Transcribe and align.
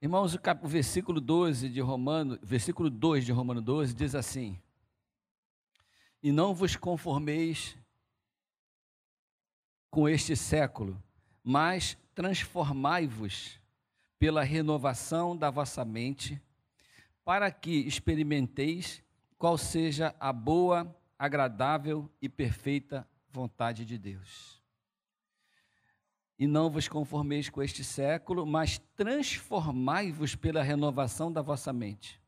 Irmãos, 0.00 0.32
o, 0.32 0.38
cap... 0.38 0.64
o 0.64 0.68
versículo 0.68 1.20
12 1.20 1.68
de 1.68 1.80
Romano, 1.80 2.38
versículo 2.40 2.88
2 2.88 3.26
de 3.26 3.32
Romano 3.32 3.60
12 3.60 3.94
diz 3.94 4.14
assim: 4.14 4.56
E 6.22 6.30
não 6.30 6.54
vos 6.54 6.76
conformeis 6.76 7.76
com 9.90 10.08
este 10.08 10.36
século, 10.36 11.02
mas 11.42 11.98
transformai-vos 12.14 13.60
pela 14.20 14.44
renovação 14.44 15.36
da 15.36 15.50
vossa 15.50 15.84
mente, 15.84 16.40
para 17.24 17.50
que 17.50 17.70
experimenteis 17.70 19.02
qual 19.36 19.58
seja 19.58 20.14
a 20.20 20.32
boa, 20.32 20.96
agradável 21.18 22.08
e 22.22 22.28
perfeita 22.28 23.08
vontade 23.30 23.84
de 23.84 23.98
Deus. 23.98 24.57
E 26.38 26.46
não 26.46 26.70
vos 26.70 26.86
conformeis 26.86 27.50
com 27.50 27.62
este 27.62 27.82
século, 27.82 28.46
mas 28.46 28.78
transformai-vos 28.96 30.36
pela 30.36 30.62
renovação 30.62 31.32
da 31.32 31.42
vossa 31.42 31.72
mente, 31.72 32.20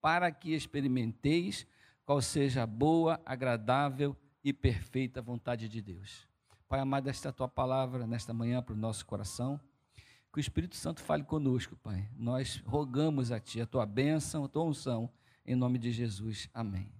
para 0.00 0.30
que 0.30 0.54
experimenteis 0.54 1.66
qual 2.04 2.22
seja 2.22 2.62
a 2.62 2.66
boa, 2.66 3.20
agradável 3.26 4.16
e 4.44 4.52
perfeita 4.52 5.20
vontade 5.20 5.68
de 5.68 5.82
Deus. 5.82 6.26
Pai 6.68 6.80
amado, 6.80 7.08
esta 7.08 7.28
é 7.28 7.30
a 7.30 7.32
tua 7.32 7.48
palavra 7.48 8.06
nesta 8.06 8.32
manhã 8.32 8.62
para 8.62 8.74
o 8.74 8.78
nosso 8.78 9.04
coração. 9.04 9.60
Que 10.32 10.38
o 10.38 10.40
Espírito 10.40 10.76
Santo 10.76 11.00
fale 11.00 11.24
conosco, 11.24 11.74
Pai. 11.76 12.08
Nós 12.14 12.62
rogamos 12.64 13.32
a 13.32 13.40
Ti 13.40 13.62
a 13.62 13.66
tua 13.66 13.86
bênção, 13.86 14.44
a 14.44 14.48
tua 14.48 14.64
unção, 14.64 15.10
em 15.44 15.56
nome 15.56 15.78
de 15.78 15.90
Jesus. 15.90 16.48
Amém. 16.52 16.92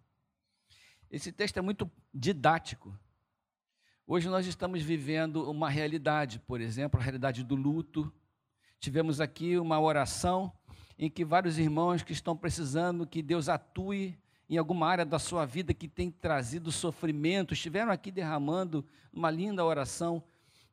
Esse 1.11 1.31
texto 1.31 1.59
é 1.59 1.61
muito 1.61 1.91
didático. 2.13 2.99
Hoje 4.11 4.27
nós 4.27 4.47
estamos 4.47 4.81
vivendo 4.81 5.51
uma 5.51 5.69
realidade, 5.69 6.39
por 6.39 6.63
exemplo, 6.63 6.99
a 6.99 7.03
realidade 7.03 7.45
do 7.45 7.55
luto. 7.55 8.11
Tivemos 8.81 9.21
aqui 9.21 9.59
uma 9.59 9.79
oração 9.79 10.51
em 10.99 11.11
que 11.11 11.27
vários 11.27 11.59
irmãos 11.59 12.03
que 12.03 12.15
estão 12.15 12.35
precisando 12.35 13.07
que 13.07 13.21
Deus 13.21 13.51
atue 13.51 14.19
em 14.49 14.57
alguma 14.57 14.89
área 14.89 15.05
da 15.05 15.19
sua 15.19 15.45
vida 15.45 15.75
que 15.75 15.87
tem 15.87 16.11
trazido 16.11 16.73
sofrimento, 16.73 17.53
estiveram 17.53 17.93
aqui 17.93 18.11
derramando 18.11 18.83
uma 19.13 19.31
linda 19.31 19.63
oração 19.63 20.25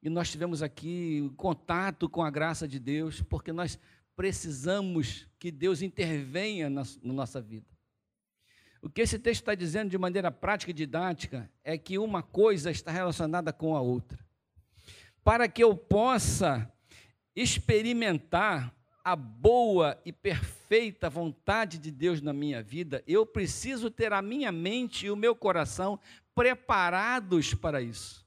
e 0.02 0.10
nós 0.10 0.32
tivemos 0.32 0.64
aqui 0.64 1.30
contato 1.36 2.08
com 2.08 2.24
a 2.24 2.32
graça 2.32 2.66
de 2.66 2.80
Deus, 2.80 3.22
porque 3.22 3.52
nós 3.52 3.78
precisamos 4.16 5.28
que 5.38 5.52
Deus 5.52 5.82
intervenha 5.82 6.70
na, 6.70 6.84
nossa 7.04 7.42
vida. 7.42 7.75
O 8.86 8.90
que 8.90 9.02
esse 9.02 9.18
texto 9.18 9.42
está 9.42 9.56
dizendo 9.56 9.90
de 9.90 9.98
maneira 9.98 10.30
prática 10.30 10.70
e 10.70 10.74
didática 10.74 11.50
é 11.64 11.76
que 11.76 11.98
uma 11.98 12.22
coisa 12.22 12.70
está 12.70 12.92
relacionada 12.92 13.52
com 13.52 13.76
a 13.76 13.82
outra. 13.82 14.24
Para 15.24 15.48
que 15.48 15.64
eu 15.64 15.76
possa 15.76 16.72
experimentar 17.36 18.72
a 19.04 19.16
boa 19.16 20.00
e 20.06 20.12
perfeita 20.14 21.10
vontade 21.10 21.80
de 21.80 21.90
Deus 21.90 22.22
na 22.22 22.32
minha 22.32 22.62
vida, 22.62 23.04
eu 23.08 23.26
preciso 23.26 23.90
ter 23.90 24.14
a 24.14 24.22
minha 24.22 24.52
mente 24.52 25.08
e 25.08 25.10
o 25.10 25.16
meu 25.16 25.36
coração 25.36 26.00
preparados 26.36 27.56
para 27.56 27.82
isso. 27.82 28.24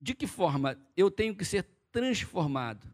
De 0.00 0.14
que 0.14 0.28
forma 0.28 0.78
eu 0.96 1.10
tenho 1.10 1.34
que 1.34 1.44
ser 1.44 1.66
transformado? 1.90 2.86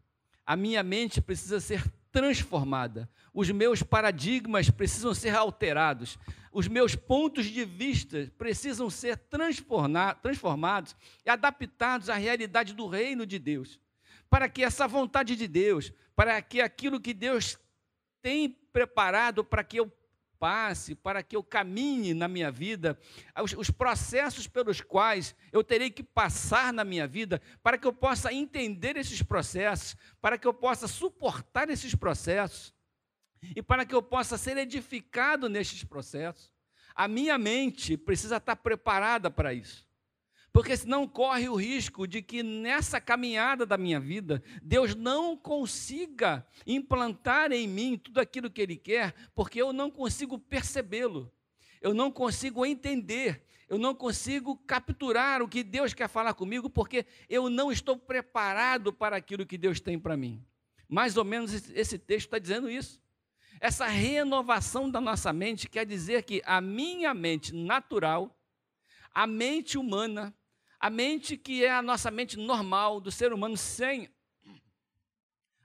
A 0.47 0.57
minha 0.57 0.83
mente 0.83 1.21
precisa 1.21 1.61
ser 1.61 1.85
transformada, 2.11 3.09
os 3.33 3.51
meus 3.51 3.83
paradigmas 3.83 4.71
precisam 4.71 5.15
ser 5.15 5.35
alterados, 5.35 6.19
os 6.53 6.67
meus 6.67 6.95
pontos 6.95 7.47
de 7.47 7.65
vista 7.65 8.33
precisam 8.37 8.89
ser 8.91 9.17
transformados 10.21 10.97
e 11.25 11.31
adaptados 11.31 12.09
à 12.09 12.15
realidade 12.15 12.75
do 12.75 12.87
reino 12.87 13.27
de 13.27 13.39
Deus. 13.39 13.79
Para 14.31 14.49
que 14.49 14.63
essa 14.63 14.89
vontade 14.89 15.37
de 15.37 15.47
Deus, 15.47 15.93
para 16.17 16.41
que 16.43 16.61
aquilo 16.61 17.01
que 17.01 17.15
Deus 17.15 17.59
tem 18.21 18.51
preparado 18.73 19.45
para 19.45 19.65
que 19.65 19.79
eu 19.79 19.91
passe, 20.39 20.95
para 20.95 21.23
que 21.23 21.35
eu 21.35 21.43
caminhe 21.43 22.15
na 22.15 22.29
minha 22.29 22.51
vida, 22.51 22.99
os, 23.43 23.53
os, 23.55 23.71
processos 23.71 24.47
pelos 24.47 24.81
quais 24.81 25.35
eu 25.53 25.65
terei 25.65 25.91
que 25.91 26.03
passar 26.03 26.73
na 26.73 26.85
minha 26.85 27.07
vida, 27.07 27.41
para 27.63 27.77
que 27.77 27.87
eu 27.87 27.93
possa 27.93 28.33
entender 28.33 28.97
esses 28.97 29.23
processos, 29.23 29.97
para 30.21 30.39
que 30.39 30.47
eu 30.47 30.55
possa 30.55 30.87
suportar 30.87 31.71
esses 31.71 31.95
processos 31.95 32.75
e 33.57 33.63
para 33.63 33.85
que 33.85 33.95
eu 33.95 34.03
possa 34.03 34.37
ser 34.37 34.57
edificado 34.57 35.49
nesses 35.49 35.83
processos. 35.85 36.53
A 36.95 37.09
minha 37.09 37.39
mente 37.39 37.97
precisa 37.97 38.37
estar 38.37 38.57
preparada 38.57 39.31
para 39.31 39.55
isso 39.55 39.88
porque 40.53 40.77
senão 40.77 41.07
corre 41.07 41.49
o 41.49 41.55
risco 41.55 42.07
de 42.07 42.23
que 42.23 42.43
nessa 42.43 43.01
caminhada 43.01 43.65
da 43.67 43.77
minha 43.77 44.01
vida, 44.01 44.43
Deus 44.63 44.95
não 44.95 45.37
consiga 45.37 46.47
implantar 46.67 47.53
em 47.53 47.69
mim 47.69 47.97
tudo 47.97 48.19
aquilo 48.19 48.51
que 48.51 48.61
Ele 48.61 48.77
quer, 48.77 49.15
porque 49.35 49.61
eu 49.61 49.73
não 49.73 49.91
consigo 49.91 50.39
percebê-lo, 50.39 51.33
eu 51.81 51.95
não 51.95 52.11
consigo 52.11 52.65
entender, 52.65 53.45
eu 53.69 53.79
não 53.79 53.95
consigo 53.95 54.57
capturar 54.57 55.43
o 55.43 55.49
que 55.49 55.63
Deus 55.63 55.93
quer 55.93 56.09
falar 56.09 56.35
comigo, 56.35 56.71
porque 56.71 57.05
eu 57.29 57.51
não 57.51 57.71
estou 57.71 57.97
preparado 57.97 58.93
para 58.93 59.17
aquilo 59.17 59.47
que 59.47 59.59
Deus 59.59 59.81
tem 59.81 59.99
para 59.99 60.17
mim. 60.17 60.45
Mais 60.89 61.17
ou 61.19 61.25
menos 61.25 61.53
esse 61.71 61.99
texto 61.99 62.27
está 62.27 62.39
dizendo 62.39 62.71
isso. 62.71 63.01
Essa 63.61 63.87
renovação 63.87 64.91
da 64.91 65.01
nossa 65.01 65.33
mente 65.33 65.69
quer 65.69 65.85
dizer 65.85 66.23
que 66.23 66.41
a 66.47 66.61
minha 66.61 67.13
mente 67.13 67.55
natural, 67.55 68.35
a 69.13 69.27
mente 69.27 69.77
humana, 69.77 70.35
a 70.81 70.91
mente 70.91 71.37
que 71.37 71.65
é 71.65 71.71
a 71.71 71.83
nossa 71.83 72.11
mente 72.11 72.37
normal 72.37 73.01
do 73.01 73.11
ser 73.11 73.33
humano, 73.33 73.57
sem 73.57 74.09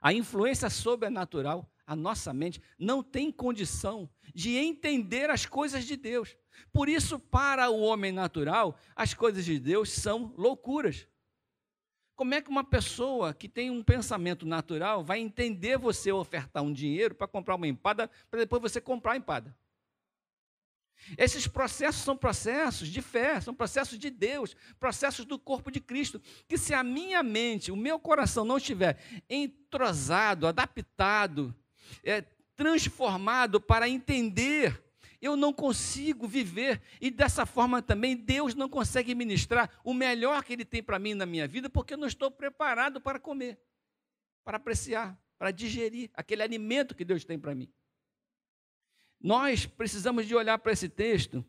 a 0.02 0.12
influência 0.12 0.70
sobrenatural, 0.70 1.70
a 1.86 1.96
nossa 1.96 2.34
mente 2.34 2.62
não 2.78 3.02
tem 3.04 3.32
condição 3.32 4.10
de 4.34 4.58
entender 4.58 5.30
as 5.30 5.46
coisas 5.46 5.86
de 5.86 5.96
Deus. 5.96 6.36
Por 6.72 6.90
isso, 6.90 7.20
para 7.20 7.70
o 7.70 7.80
homem 7.82 8.12
natural, 8.12 8.78
as 8.96 9.14
coisas 9.14 9.46
de 9.46 9.60
Deus 9.60 9.92
são 9.92 10.34
loucuras. 10.38 11.08
Como 12.16 12.34
é 12.34 12.42
que 12.42 12.50
uma 12.50 12.64
pessoa 12.64 13.34
que 13.34 13.50
tem 13.50 13.72
um 13.72 13.84
pensamento 13.84 14.46
natural 14.46 15.04
vai 15.04 15.20
entender 15.20 15.78
você 15.78 16.12
ofertar 16.12 16.64
um 16.64 16.72
dinheiro 16.72 17.16
para 17.16 17.28
comprar 17.28 17.56
uma 17.56 17.68
empada, 17.68 18.10
para 18.30 18.42
depois 18.42 18.62
você 18.62 18.80
comprar 18.80 19.14
a 19.14 19.18
empada? 19.18 19.56
Esses 21.18 21.48
processos 21.48 22.04
são 22.04 22.16
processos 22.16 22.88
de 22.88 23.02
fé, 23.02 23.40
são 23.42 23.54
processos 23.54 24.00
de 24.00 24.10
Deus, 24.10 24.56
processos 24.80 25.26
do 25.26 25.38
corpo 25.38 25.70
de 25.70 25.80
Cristo. 25.80 26.22
Que 26.48 26.58
se 26.58 26.74
a 26.74 26.84
minha 26.84 27.22
mente, 27.22 27.72
o 27.72 27.76
meu 27.76 28.00
coração 28.00 28.46
não 28.46 28.58
estiver 28.58 28.98
entrosado, 29.30 30.48
adaptado, 30.48 31.54
é, 32.04 32.22
transformado 32.56 33.60
para 33.60 33.90
entender, 33.90 34.82
eu 35.22 35.36
não 35.36 35.54
consigo 35.54 36.28
viver 36.28 36.82
e 37.00 37.10
dessa 37.10 37.46
forma 37.46 37.82
também 37.82 38.16
Deus 38.16 38.56
não 38.56 38.68
consegue 38.68 39.16
ministrar 39.16 39.70
o 39.84 39.94
melhor 39.94 40.44
que 40.44 40.54
Ele 40.54 40.66
tem 40.66 40.84
para 40.84 41.00
mim 41.00 41.14
na 41.14 41.26
minha 41.26 41.48
vida, 41.48 41.70
porque 41.70 41.94
eu 41.94 41.98
não 41.98 42.08
estou 42.08 42.30
preparado 42.30 43.00
para 43.00 43.20
comer, 43.20 43.58
para 44.44 44.58
apreciar, 44.58 45.18
para 45.38 45.52
digerir 45.52 46.10
aquele 46.14 46.44
alimento 46.44 46.96
que 46.96 47.06
Deus 47.06 47.24
tem 47.24 47.40
para 47.40 47.56
mim. 47.56 47.72
Nós 49.24 49.66
precisamos 49.66 50.28
de 50.28 50.36
olhar 50.36 50.60
para 50.60 50.74
esse 50.74 50.90
texto, 50.90 51.46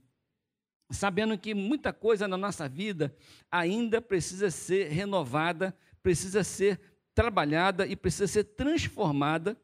sabendo 0.93 1.37
que 1.37 1.53
muita 1.53 1.93
coisa 1.93 2.29
na 2.29 2.37
nossa 2.37 2.69
vida 2.69 3.12
ainda 3.51 4.01
precisa 4.01 4.49
ser 4.49 4.93
renovada, 4.93 5.77
precisa 6.01 6.45
ser 6.45 6.81
trabalhada 7.12 7.85
e 7.85 7.97
precisa 7.97 8.29
ser 8.29 8.45
transformada 8.45 9.61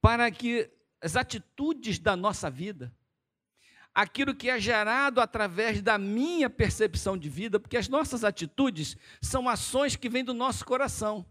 para 0.00 0.30
que 0.30 0.70
as 1.02 1.16
atitudes 1.16 1.98
da 1.98 2.14
nossa 2.14 2.48
vida, 2.48 2.94
aquilo 3.92 4.36
que 4.36 4.48
é 4.48 4.60
gerado 4.60 5.20
através 5.20 5.82
da 5.82 5.98
minha 5.98 6.48
percepção 6.48 7.18
de 7.18 7.28
vida, 7.28 7.58
porque 7.58 7.76
as 7.76 7.88
nossas 7.88 8.22
atitudes 8.22 8.96
são 9.20 9.48
ações 9.48 9.96
que 9.96 10.08
vêm 10.08 10.22
do 10.22 10.34
nosso 10.34 10.64
coração. 10.64 11.26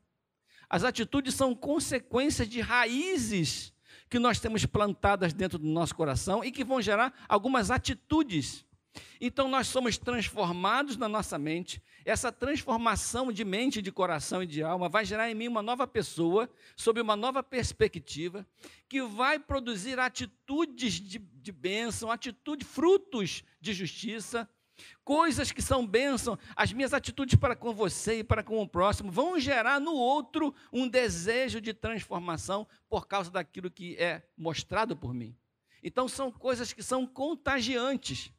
As 0.70 0.84
atitudes 0.84 1.36
são 1.36 1.56
consequências 1.56 2.50
de 2.50 2.60
raízes 2.60 3.74
que 4.10 4.20
nós 4.20 4.40
temos 4.40 4.66
plantadas 4.66 5.34
dentro 5.34 5.58
do 5.58 5.68
nosso 5.68 5.96
coração 5.96 6.44
e 6.44 6.52
que 6.52 6.64
vão 6.64 6.82
gerar 6.82 7.14
algumas 7.28 7.72
atitudes. 7.72 8.66
Então 9.20 9.48
nós 9.48 9.68
somos 9.68 9.98
transformados 9.98 10.98
na 10.98 11.08
nossa 11.08 11.38
mente. 11.38 11.82
Essa 12.06 12.32
transformação 12.32 13.32
de 13.32 13.44
mente, 13.44 13.82
de 13.82 13.92
coração 13.92 14.42
e 14.42 14.48
de 14.48 14.64
alma 14.64 14.88
vai 14.88 15.04
gerar 15.04 15.30
em 15.30 15.36
mim 15.36 15.48
uma 15.48 15.62
nova 15.62 15.86
pessoa, 15.86 16.50
sob 16.76 17.02
uma 17.02 17.16
nova 17.16 17.44
perspectiva, 17.44 18.48
que 18.88 19.02
vai 19.02 19.38
produzir 19.38 20.00
atitudes 20.00 20.94
de, 20.94 21.20
de 21.20 21.52
bênção, 21.52 22.10
atitudes, 22.10 22.68
frutos 22.68 23.44
de 23.60 23.74
justiça, 23.74 24.50
Coisas 25.04 25.52
que 25.52 25.62
são 25.62 25.86
bênção, 25.86 26.38
as 26.56 26.72
minhas 26.74 26.94
atitudes 26.94 27.36
para 27.36 27.56
com 27.56 27.74
você 27.74 28.20
e 28.20 28.24
para 28.24 28.44
com 28.44 28.62
o 28.62 28.68
próximo 28.68 29.12
vão 29.12 29.40
gerar 29.40 29.80
no 29.80 29.94
outro 29.94 30.54
um 30.72 30.88
desejo 30.88 31.62
de 31.62 31.74
transformação 31.74 32.68
por 32.90 33.08
causa 33.08 33.32
daquilo 33.32 33.72
que 33.72 33.96
é 33.98 34.24
mostrado 34.38 34.96
por 34.96 35.14
mim. 35.14 35.36
Então 35.84 36.08
são 36.08 36.32
coisas 36.32 36.74
que 36.74 36.84
são 36.84 37.06
contagiantes. 37.06 38.32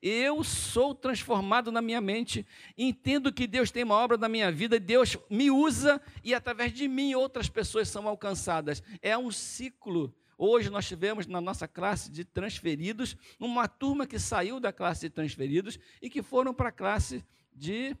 Eu 0.00 0.44
sou 0.44 0.94
transformado 0.94 1.72
na 1.72 1.82
minha 1.82 2.00
mente, 2.00 2.46
entendo 2.78 3.32
que 3.32 3.46
Deus 3.46 3.70
tem 3.70 3.82
uma 3.82 3.96
obra 3.96 4.16
na 4.16 4.28
minha 4.28 4.50
vida, 4.52 4.78
Deus 4.78 5.16
me 5.28 5.50
usa 5.50 6.00
e 6.22 6.32
através 6.32 6.72
de 6.72 6.86
mim 6.86 7.14
outras 7.14 7.48
pessoas 7.48 7.88
são 7.88 8.06
alcançadas. 8.06 8.82
É 9.02 9.18
um 9.18 9.30
ciclo. 9.30 10.14
Hoje 10.36 10.70
nós 10.70 10.86
tivemos 10.86 11.26
na 11.26 11.40
nossa 11.40 11.68
classe 11.68 12.10
de 12.10 12.24
transferidos 12.24 13.16
uma 13.38 13.68
turma 13.68 14.06
que 14.06 14.18
saiu 14.18 14.58
da 14.58 14.72
classe 14.72 15.08
de 15.08 15.10
transferidos 15.10 15.78
e 16.00 16.10
que 16.10 16.22
foram 16.22 16.52
para 16.52 16.68
a 16.68 16.72
classe 16.72 17.24
de 17.52 17.96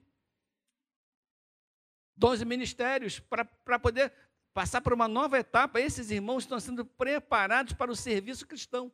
12 2.16 2.44
ministérios 2.44 3.20
para 3.20 3.78
poder 3.78 4.12
passar 4.52 4.80
por 4.80 4.92
uma 4.92 5.08
nova 5.08 5.38
etapa. 5.38 5.80
Esses 5.80 6.10
irmãos 6.10 6.44
estão 6.44 6.58
sendo 6.60 6.84
preparados 6.84 7.72
para 7.72 7.90
o 7.90 7.96
serviço 7.96 8.46
cristão 8.46 8.92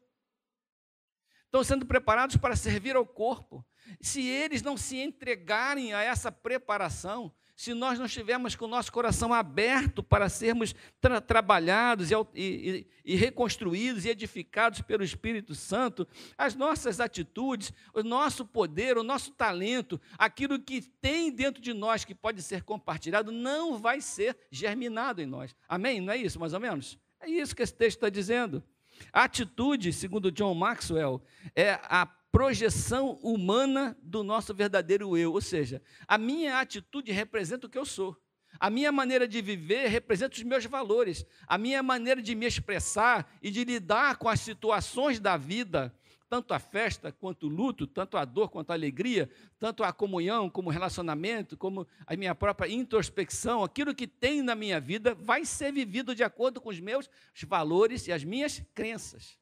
estão 1.51 1.65
sendo 1.65 1.85
preparados 1.85 2.37
para 2.37 2.55
servir 2.55 2.95
ao 2.95 3.05
corpo. 3.05 3.67
Se 4.01 4.25
eles 4.25 4.63
não 4.63 4.77
se 4.77 4.99
entregarem 4.99 5.93
a 5.93 6.01
essa 6.01 6.31
preparação, 6.31 7.35
se 7.61 7.75
nós 7.75 7.99
não 7.99 8.07
estivermos 8.07 8.57
com 8.57 8.65
o 8.65 8.69
nosso 8.69 8.91
coração 8.91 9.35
aberto 9.35 10.03
para 10.03 10.31
sermos 10.31 10.75
tra 10.99 11.21
trabalhados 11.21 12.11
e, 12.11 12.15
e, 12.35 12.87
e, 13.05 13.15
reconstruídos 13.15 14.07
e 14.07 14.09
edificados 14.09 14.81
pelo 14.81 15.05
Espírito 15.05 15.55
Santo, 15.55 16.09
as 16.39 16.55
nossas 16.55 17.01
atitudes, 17.01 17.71
o 17.93 18.03
nosso 18.03 18.47
poder, 18.47 18.97
o 18.97 19.03
nosso 19.03 19.33
talento, 19.33 20.01
aquilo 20.17 20.59
que 20.59 20.81
tem 20.81 21.31
dentro 21.31 21.61
de 21.61 21.75
nós 21.75 22.03
que 22.03 22.15
pode 22.15 22.43
ser 22.43 22.63
compartilhado, 22.63 23.31
não 23.31 23.77
vai 23.77 24.01
ser 24.01 24.39
germinado 24.51 25.21
em 25.21 25.27
nós. 25.27 25.55
Amém? 25.69 26.01
Não 26.01 26.15
é 26.15 26.17
isso, 26.17 26.41
mais 26.41 26.55
ou 26.55 26.61
menos? 26.61 26.99
É 27.21 27.29
isso 27.29 27.55
que 27.55 27.63
esse 27.63 27.75
texto 27.75 27.99
está 27.99 28.09
dizendo. 28.09 28.65
A 29.13 29.25
atitude, 29.25 29.93
segundo 29.93 30.33
John 30.33 30.55
Maxwell, 30.55 31.23
é 31.55 31.79
a 31.83 32.07
projeção 32.33 33.19
humana 33.23 33.97
do 34.03 34.23
nosso 34.23 34.55
verdadeiro 34.55 35.17
eu, 35.17 35.33
ou 35.33 35.41
seja, 35.41 35.83
a 36.07 36.17
minha 36.17 36.61
atitude 36.61 37.11
representa 37.13 37.67
o 37.67 37.71
que 37.71 37.79
eu 37.79 37.85
sou. 37.85 38.17
A 38.59 38.69
minha 38.69 38.91
maneira 38.91 39.29
de 39.29 39.41
viver 39.41 39.87
representa 39.89 40.37
os 40.37 40.43
meus 40.43 40.65
valores. 40.65 41.25
A 41.47 41.57
minha 41.57 41.83
maneira 41.83 42.21
de 42.21 42.35
me 42.35 42.47
expressar 42.47 43.33
e 43.41 43.51
de 43.51 43.65
lidar 43.65 44.17
com 44.17 44.29
as 44.29 44.41
situações 44.41 45.21
da 45.21 45.37
vida 45.37 45.95
tanto 46.31 46.55
a 46.55 46.61
festa 46.61 47.11
quanto 47.11 47.47
o 47.47 47.49
luto, 47.49 47.89
tanto 47.89 48.17
a 48.17 48.25
dor 48.25 48.51
quanto 48.51 48.71
a 48.71 48.75
alegria, 48.75 49.29
tanto 49.59 49.83
a 49.83 49.93
comunhão 49.93 50.49
como 50.49 50.69
o 50.69 50.73
relacionamento, 50.73 51.57
como 51.57 51.85
a 52.07 52.15
minha 52.15 52.37
própria 52.37 52.71
introspecção, 52.71 53.65
aquilo 53.65 53.93
que 53.93 54.07
tem 54.07 54.41
na 54.41 54.55
minha 54.55 54.81
vida 54.81 55.13
vai 55.13 55.45
ser 55.45 55.73
vivido 55.73 56.15
de 56.15 56.23
acordo 56.23 56.61
com 56.61 56.69
os 56.69 56.79
meus 56.79 57.11
valores 57.49 58.07
e 58.07 58.13
as 58.13 58.23
minhas 58.23 58.63
crenças. 58.73 59.40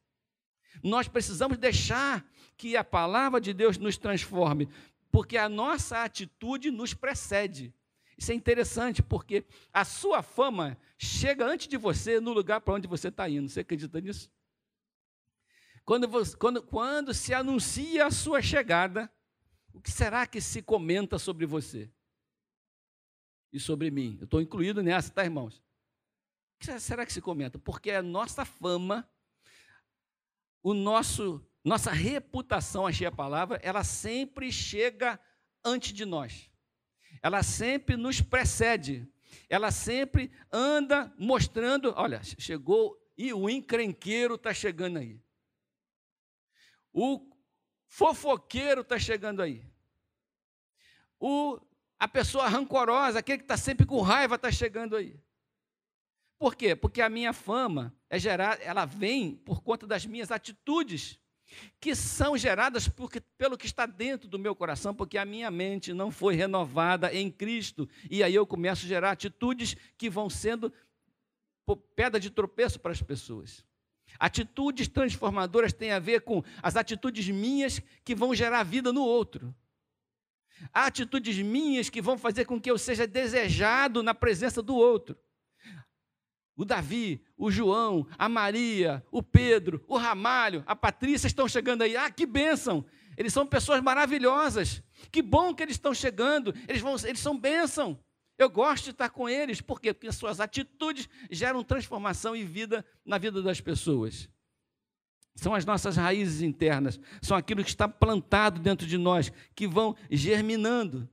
Nós 0.83 1.09
precisamos 1.09 1.59
deixar 1.59 2.27
que 2.57 2.77
a 2.77 2.85
palavra 2.85 3.41
de 3.41 3.53
Deus 3.53 3.79
nos 3.79 3.97
transforme, 3.97 4.69
porque 5.11 5.37
a 5.37 5.49
nossa 5.49 6.03
atitude 6.03 6.71
nos 6.71 6.95
precede. 6.95 7.73
Isso 8.19 8.33
é 8.33 8.35
interessante, 8.35 9.01
porque 9.01 9.45
a 9.73 9.85
sua 9.85 10.23
fama 10.23 10.77
chega 10.99 11.47
antes 11.47 11.69
de 11.69 11.77
você 11.77 12.19
no 12.19 12.33
lugar 12.33 12.61
para 12.61 12.75
onde 12.75 12.89
você 12.89 13.09
está 13.09 13.29
indo. 13.29 13.49
Você 13.49 13.61
acredita 13.61 14.01
nisso? 14.01 14.29
Quando, 15.85 16.09
você, 16.09 16.37
quando, 16.37 16.61
quando 16.61 17.15
se 17.15 17.33
anuncia 17.33 18.07
a 18.07 18.11
sua 18.11 18.43
chegada, 18.43 19.11
o 19.73 19.81
que 19.81 19.91
será 19.91 20.27
que 20.27 20.41
se 20.41 20.61
comenta 20.61 21.19
sobre 21.19 21.47
você? 21.47 21.89
E 23.53 23.61
sobre 23.61 23.91
mim? 23.91 24.17
Eu 24.19 24.25
estou 24.25 24.41
incluído 24.41 24.83
nessa, 24.83 25.13
tá, 25.13 25.25
irmãos? 25.25 25.63
O 26.57 26.67
que 26.67 26.81
será 26.81 27.07
que 27.07 27.13
se 27.13 27.21
comenta? 27.21 27.59
Porque 27.59 27.93
a 27.93 28.03
nossa 28.03 28.45
fama, 28.45 29.09
o 30.63 30.75
nosso, 30.75 31.45
nossa 31.65 31.91
reputação, 31.91 32.87
achei 32.87 33.07
a 33.07 33.13
palavra, 33.13 33.61
ela 33.63 33.85
sempre 33.85 34.51
chega 34.53 35.21
antes 35.65 35.93
de 35.93 36.05
nós. 36.05 36.51
Ela 37.23 37.43
sempre 37.43 37.97
nos 37.97 38.21
precede. 38.21 39.09
Ela 39.49 39.71
sempre 39.71 40.31
anda 40.53 41.13
mostrando, 41.19 41.93
olha, 41.97 42.23
chegou 42.23 42.97
e 43.17 43.33
o 43.33 43.49
encrenqueiro 43.49 44.35
está 44.35 44.53
chegando 44.55 44.99
aí. 44.99 45.21
O 46.93 47.31
fofoqueiro 47.87 48.83
está 48.83 48.99
chegando 48.99 49.43
aí. 49.43 49.65
O, 51.19 51.61
a 51.99 52.07
pessoa 52.07 52.49
rancorosa, 52.49 53.19
aquele 53.19 53.39
que 53.39 53.45
está 53.45 53.57
sempre 53.57 53.85
com 53.85 54.01
raiva, 54.01 54.37
está 54.37 54.53
chegando 54.53 54.97
aí. 54.97 55.21
Por 56.39 56.55
quê? 56.55 56.77
Porque 56.77 57.03
a 57.03 57.09
minha 57.09 57.33
fama 57.33 57.93
é 58.09 58.19
gerada, 58.19 58.63
ela 58.63 58.85
vem 58.85 59.35
por 59.35 59.61
conta 59.61 59.87
das 59.87 60.07
minhas 60.07 60.31
atitudes, 60.31 61.19
que 61.81 61.95
são 61.95 62.37
geradas 62.37 62.87
por, 62.87 63.11
pelo 63.37 63.59
que 63.59 63.67
está 63.67 63.87
dentro 63.87 64.29
do 64.29 64.39
meu 64.39 64.55
coração, 64.55 64.95
porque 64.95 65.19
a 65.19 65.25
minha 65.25 65.51
mente 65.51 65.93
não 65.93 66.11
foi 66.11 66.37
renovada 66.37 67.13
em 67.13 67.31
Cristo. 67.31 67.89
E 68.11 68.23
aí 68.23 68.35
eu 68.35 68.47
começo 68.47 68.85
a 68.85 68.89
gerar 68.89 69.11
atitudes 69.13 69.75
que 69.97 70.09
vão 70.09 70.31
sendo 70.31 70.73
pedra 71.97 72.21
de 72.21 72.31
tropeço 72.31 72.79
para 72.79 72.93
as 72.93 73.03
pessoas. 73.03 73.65
Atitudes 74.19 74.89
transformadoras 74.89 75.73
têm 75.73 75.91
a 75.91 75.99
ver 75.99 76.23
com 76.23 76.43
as 76.63 76.77
atitudes 76.77 77.29
minhas 77.29 77.81
que 78.05 78.15
vão 78.15 78.35
gerar 78.35 78.63
vida 78.63 78.93
no 78.93 79.03
outro. 79.03 79.55
Há 80.73 80.87
atitudes 80.87 81.37
minhas 81.39 81.89
que 81.89 82.03
vão 82.03 82.19
fazer 82.19 82.45
com 82.45 82.61
que 82.61 82.71
eu 82.71 82.79
seja 82.79 83.07
desejado 83.07 84.03
na 84.03 84.15
presença 84.15 84.63
do 84.63 84.75
outro. 84.75 85.17
O 86.59 86.65
Davi, 86.65 87.23
o 87.37 87.53
João, 87.53 88.05
a 88.19 88.29
Maria, 88.29 89.05
o 89.13 89.23
Pedro, 89.23 89.81
o 89.87 89.97
Ramalho, 89.97 90.65
a 90.67 90.75
Patrícia 90.75 91.29
estão 91.29 91.47
chegando 91.47 91.83
aí. 91.83 91.97
Ah, 91.97 92.11
que 92.11 92.27
bênção! 92.27 92.85
Eles 93.17 93.33
são 93.33 93.47
pessoas 93.47 93.81
maravilhosas. 93.81 94.83
Que 95.13 95.23
bom 95.23 95.55
que 95.55 95.63
eles 95.63 95.77
estão 95.77 95.95
chegando. 95.95 96.53
Eles, 96.67 96.83
vão, 96.83 96.97
eles 97.05 97.21
são 97.21 97.39
bênção. 97.39 97.97
Eu 98.37 98.51
gosto 98.51 98.85
de 98.87 98.91
estar 98.91 99.09
com 99.09 99.29
eles, 99.29 99.61
por 99.61 99.81
quê? 99.81 99.95
Porque 99.95 100.11
suas 100.11 100.41
atitudes 100.41 101.09
geram 101.31 101.63
transformação 101.63 102.35
e 102.35 102.43
vida 102.43 102.85
na 103.05 103.19
vida 103.19 103.41
das 103.41 103.61
pessoas. 103.61 104.29
São 105.37 105.55
as 105.55 105.65
nossas 105.65 105.97
raízes 105.97 106.43
internas, 106.43 106.99
são 107.23 107.37
aquilo 107.37 107.63
que 107.63 107.71
está 107.71 107.87
plantado 107.87 108.59
dentro 108.59 108.85
de 108.85 108.99
nós, 108.99 109.33
que 109.55 109.69
vão 109.69 109.95
germinando. 110.11 111.09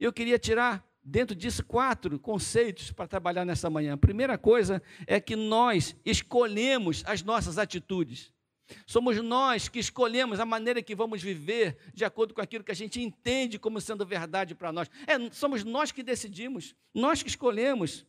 Eu 0.00 0.10
queria 0.10 0.38
tirar 0.38 0.82
dentro 1.06 1.36
disso 1.36 1.64
quatro 1.64 2.18
conceitos 2.18 2.90
para 2.90 3.06
trabalhar 3.06 3.44
nessa 3.44 3.70
manhã. 3.70 3.94
A 3.94 3.98
primeira 3.98 4.36
coisa 4.36 4.82
é 5.06 5.20
que 5.20 5.36
nós 5.36 5.94
escolhemos 6.04 7.04
as 7.06 7.22
nossas 7.22 7.58
atitudes. 7.58 8.32
Somos 8.84 9.16
nós 9.22 9.68
que 9.68 9.78
escolhemos 9.78 10.40
a 10.40 10.44
maneira 10.44 10.82
que 10.82 10.96
vamos 10.96 11.22
viver 11.22 11.78
de 11.94 12.04
acordo 12.04 12.34
com 12.34 12.40
aquilo 12.40 12.64
que 12.64 12.72
a 12.72 12.74
gente 12.74 13.00
entende 13.00 13.56
como 13.56 13.80
sendo 13.80 14.04
verdade 14.04 14.56
para 14.56 14.72
nós. 14.72 14.90
É, 15.06 15.30
somos 15.30 15.62
nós 15.62 15.92
que 15.92 16.02
decidimos, 16.02 16.74
nós 16.92 17.22
que 17.22 17.28
escolhemos. 17.28 18.04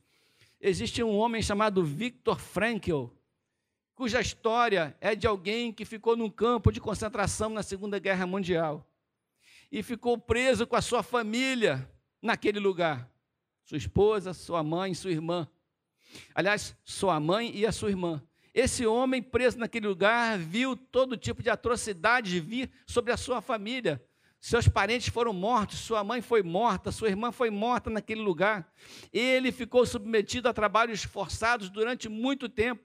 Existe 0.59 1.03
um 1.03 1.15
homem 1.15 1.39
chamado 1.43 1.83
Viktor 1.83 2.39
Frankl, 2.39 3.09
cuja 3.93 4.19
história 4.19 4.97
é 4.99 5.13
de 5.13 5.27
alguém 5.27 5.71
que 5.71 5.85
ficou 5.85 6.17
num 6.17 6.31
campo 6.31 6.71
de 6.71 6.81
concentração 6.81 7.51
na 7.51 7.61
Segunda 7.61 7.99
Guerra 7.99 8.25
Mundial 8.25 8.89
e 9.71 9.83
ficou 9.83 10.17
preso 10.17 10.65
com 10.65 10.75
a 10.75 10.81
sua 10.81 11.03
família 11.03 11.87
naquele 12.21 12.59
lugar. 12.59 13.09
Sua 13.63 13.77
esposa, 13.77 14.33
sua 14.33 14.63
mãe, 14.63 14.93
sua 14.93 15.11
irmã. 15.11 15.47
Aliás, 16.33 16.75
sua 16.85 17.19
mãe 17.19 17.51
e 17.53 17.65
a 17.65 17.71
sua 17.71 17.89
irmã. 17.89 18.21
Esse 18.53 18.85
homem 18.85 19.21
preso 19.21 19.59
naquele 19.59 19.87
lugar 19.87 20.37
viu 20.37 20.75
todo 20.75 21.15
tipo 21.17 21.43
de 21.43 21.49
atrocidades 21.49 22.41
vir 22.43 22.71
sobre 22.85 23.11
a 23.11 23.17
sua 23.17 23.41
família. 23.41 24.01
Seus 24.39 24.67
parentes 24.67 25.09
foram 25.09 25.33
mortos, 25.33 25.79
sua 25.79 26.03
mãe 26.03 26.21
foi 26.21 26.43
morta, 26.43 26.91
sua 26.91 27.09
irmã 27.09 27.31
foi 27.31 27.49
morta 27.49 27.89
naquele 27.89 28.21
lugar. 28.21 28.71
Ele 29.11 29.51
ficou 29.51 29.85
submetido 29.85 30.47
a 30.47 30.53
trabalhos 30.53 31.03
forçados 31.03 31.69
durante 31.69 32.07
muito 32.07 32.47
tempo. 32.47 32.83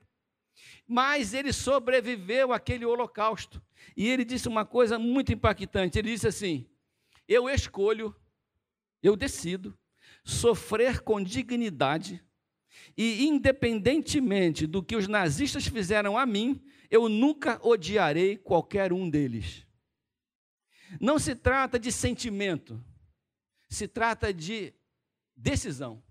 Mas 0.86 1.34
ele 1.34 1.52
sobreviveu 1.52 2.52
àquele 2.52 2.84
holocausto. 2.84 3.62
E 3.96 4.08
ele 4.08 4.24
disse 4.24 4.48
uma 4.48 4.64
coisa 4.64 4.98
muito 4.98 5.32
impactante. 5.32 5.98
Ele 5.98 6.10
disse 6.10 6.26
assim: 6.26 6.66
Eu 7.28 7.48
escolho, 7.48 8.14
eu 9.02 9.16
decido 9.16 9.76
sofrer 10.24 11.00
com 11.00 11.22
dignidade 11.22 12.24
e 12.96 13.26
independentemente 13.26 14.66
do 14.66 14.82
que 14.82 14.96
os 14.96 15.08
nazistas 15.08 15.66
fizeram 15.66 16.16
a 16.16 16.24
mim, 16.24 16.62
eu 16.90 17.08
nunca 17.08 17.58
odiarei 17.66 18.36
qualquer 18.36 18.92
um 18.92 19.08
deles. 19.08 19.66
Não 21.00 21.18
se 21.18 21.34
trata 21.34 21.78
de 21.78 21.90
sentimento, 21.90 22.82
se 23.68 23.88
trata 23.88 24.32
de 24.32 24.74
decisão. 25.34 26.02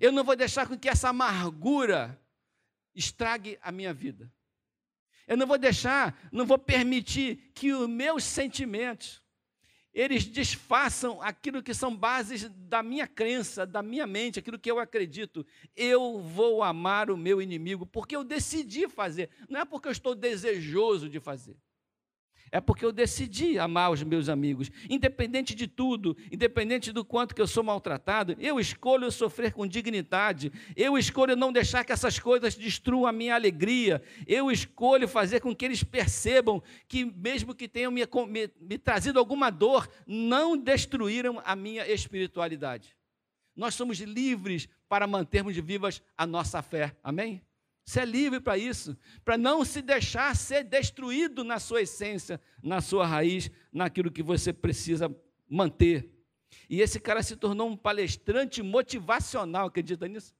Eu 0.00 0.10
não 0.10 0.24
vou 0.24 0.34
deixar 0.34 0.66
com 0.66 0.78
que 0.78 0.88
essa 0.88 1.10
amargura 1.10 2.20
estrague 2.94 3.58
a 3.60 3.70
minha 3.70 3.92
vida. 3.92 4.32
Eu 5.26 5.36
não 5.36 5.46
vou 5.46 5.58
deixar, 5.58 6.28
não 6.32 6.44
vou 6.46 6.58
permitir 6.58 7.52
que 7.54 7.72
os 7.72 7.88
meus 7.88 8.24
sentimentos, 8.24 9.21
eles 9.92 10.24
desfaçam 10.24 11.20
aquilo 11.20 11.62
que 11.62 11.74
são 11.74 11.94
bases 11.94 12.48
da 12.48 12.82
minha 12.82 13.06
crença, 13.06 13.66
da 13.66 13.82
minha 13.82 14.06
mente, 14.06 14.38
aquilo 14.38 14.58
que 14.58 14.70
eu 14.70 14.78
acredito. 14.78 15.46
Eu 15.76 16.20
vou 16.20 16.62
amar 16.62 17.10
o 17.10 17.16
meu 17.16 17.42
inimigo 17.42 17.84
porque 17.86 18.16
eu 18.16 18.24
decidi 18.24 18.88
fazer, 18.88 19.30
não 19.48 19.60
é 19.60 19.64
porque 19.64 19.88
eu 19.88 19.92
estou 19.92 20.14
desejoso 20.14 21.08
de 21.08 21.20
fazer. 21.20 21.56
É 22.54 22.60
porque 22.60 22.84
eu 22.84 22.92
decidi 22.92 23.58
amar 23.58 23.90
os 23.90 24.02
meus 24.02 24.28
amigos, 24.28 24.70
independente 24.90 25.54
de 25.54 25.66
tudo, 25.66 26.14
independente 26.30 26.92
do 26.92 27.02
quanto 27.02 27.34
que 27.34 27.40
eu 27.40 27.46
sou 27.46 27.64
maltratado, 27.64 28.36
eu 28.38 28.60
escolho 28.60 29.10
sofrer 29.10 29.54
com 29.54 29.66
dignidade, 29.66 30.52
eu 30.76 30.98
escolho 30.98 31.34
não 31.34 31.50
deixar 31.50 31.82
que 31.82 31.92
essas 31.92 32.18
coisas 32.18 32.54
destruam 32.54 33.06
a 33.06 33.12
minha 33.12 33.34
alegria, 33.34 34.02
eu 34.26 34.50
escolho 34.50 35.08
fazer 35.08 35.40
com 35.40 35.56
que 35.56 35.64
eles 35.64 35.82
percebam 35.82 36.62
que, 36.86 37.06
mesmo 37.06 37.54
que 37.54 37.66
tenham 37.66 37.90
me, 37.90 38.02
me, 38.28 38.50
me 38.60 38.76
trazido 38.76 39.18
alguma 39.18 39.48
dor, 39.48 39.88
não 40.06 40.54
destruíram 40.54 41.40
a 41.46 41.56
minha 41.56 41.90
espiritualidade. 41.90 42.94
Nós 43.56 43.74
somos 43.74 43.98
livres 43.98 44.68
para 44.90 45.06
mantermos 45.06 45.56
vivas 45.56 46.02
a 46.18 46.26
nossa 46.26 46.60
fé, 46.60 46.94
amém? 47.02 47.40
Você 47.84 48.00
é 48.00 48.04
livre 48.04 48.40
para 48.40 48.56
isso, 48.56 48.96
para 49.24 49.36
não 49.36 49.64
se 49.64 49.82
deixar 49.82 50.36
ser 50.36 50.62
destruído 50.62 51.42
na 51.42 51.58
sua 51.58 51.82
essência, 51.82 52.40
na 52.62 52.80
sua 52.80 53.06
raiz, 53.06 53.50
naquilo 53.72 54.10
que 54.10 54.22
você 54.22 54.52
precisa 54.52 55.14
manter. 55.48 56.08
E 56.68 56.80
esse 56.80 57.00
cara 57.00 57.22
se 57.22 57.36
tornou 57.36 57.68
um 57.68 57.76
palestrante 57.76 58.62
motivacional, 58.62 59.66
acredita 59.66 60.06
nisso? 60.06 60.34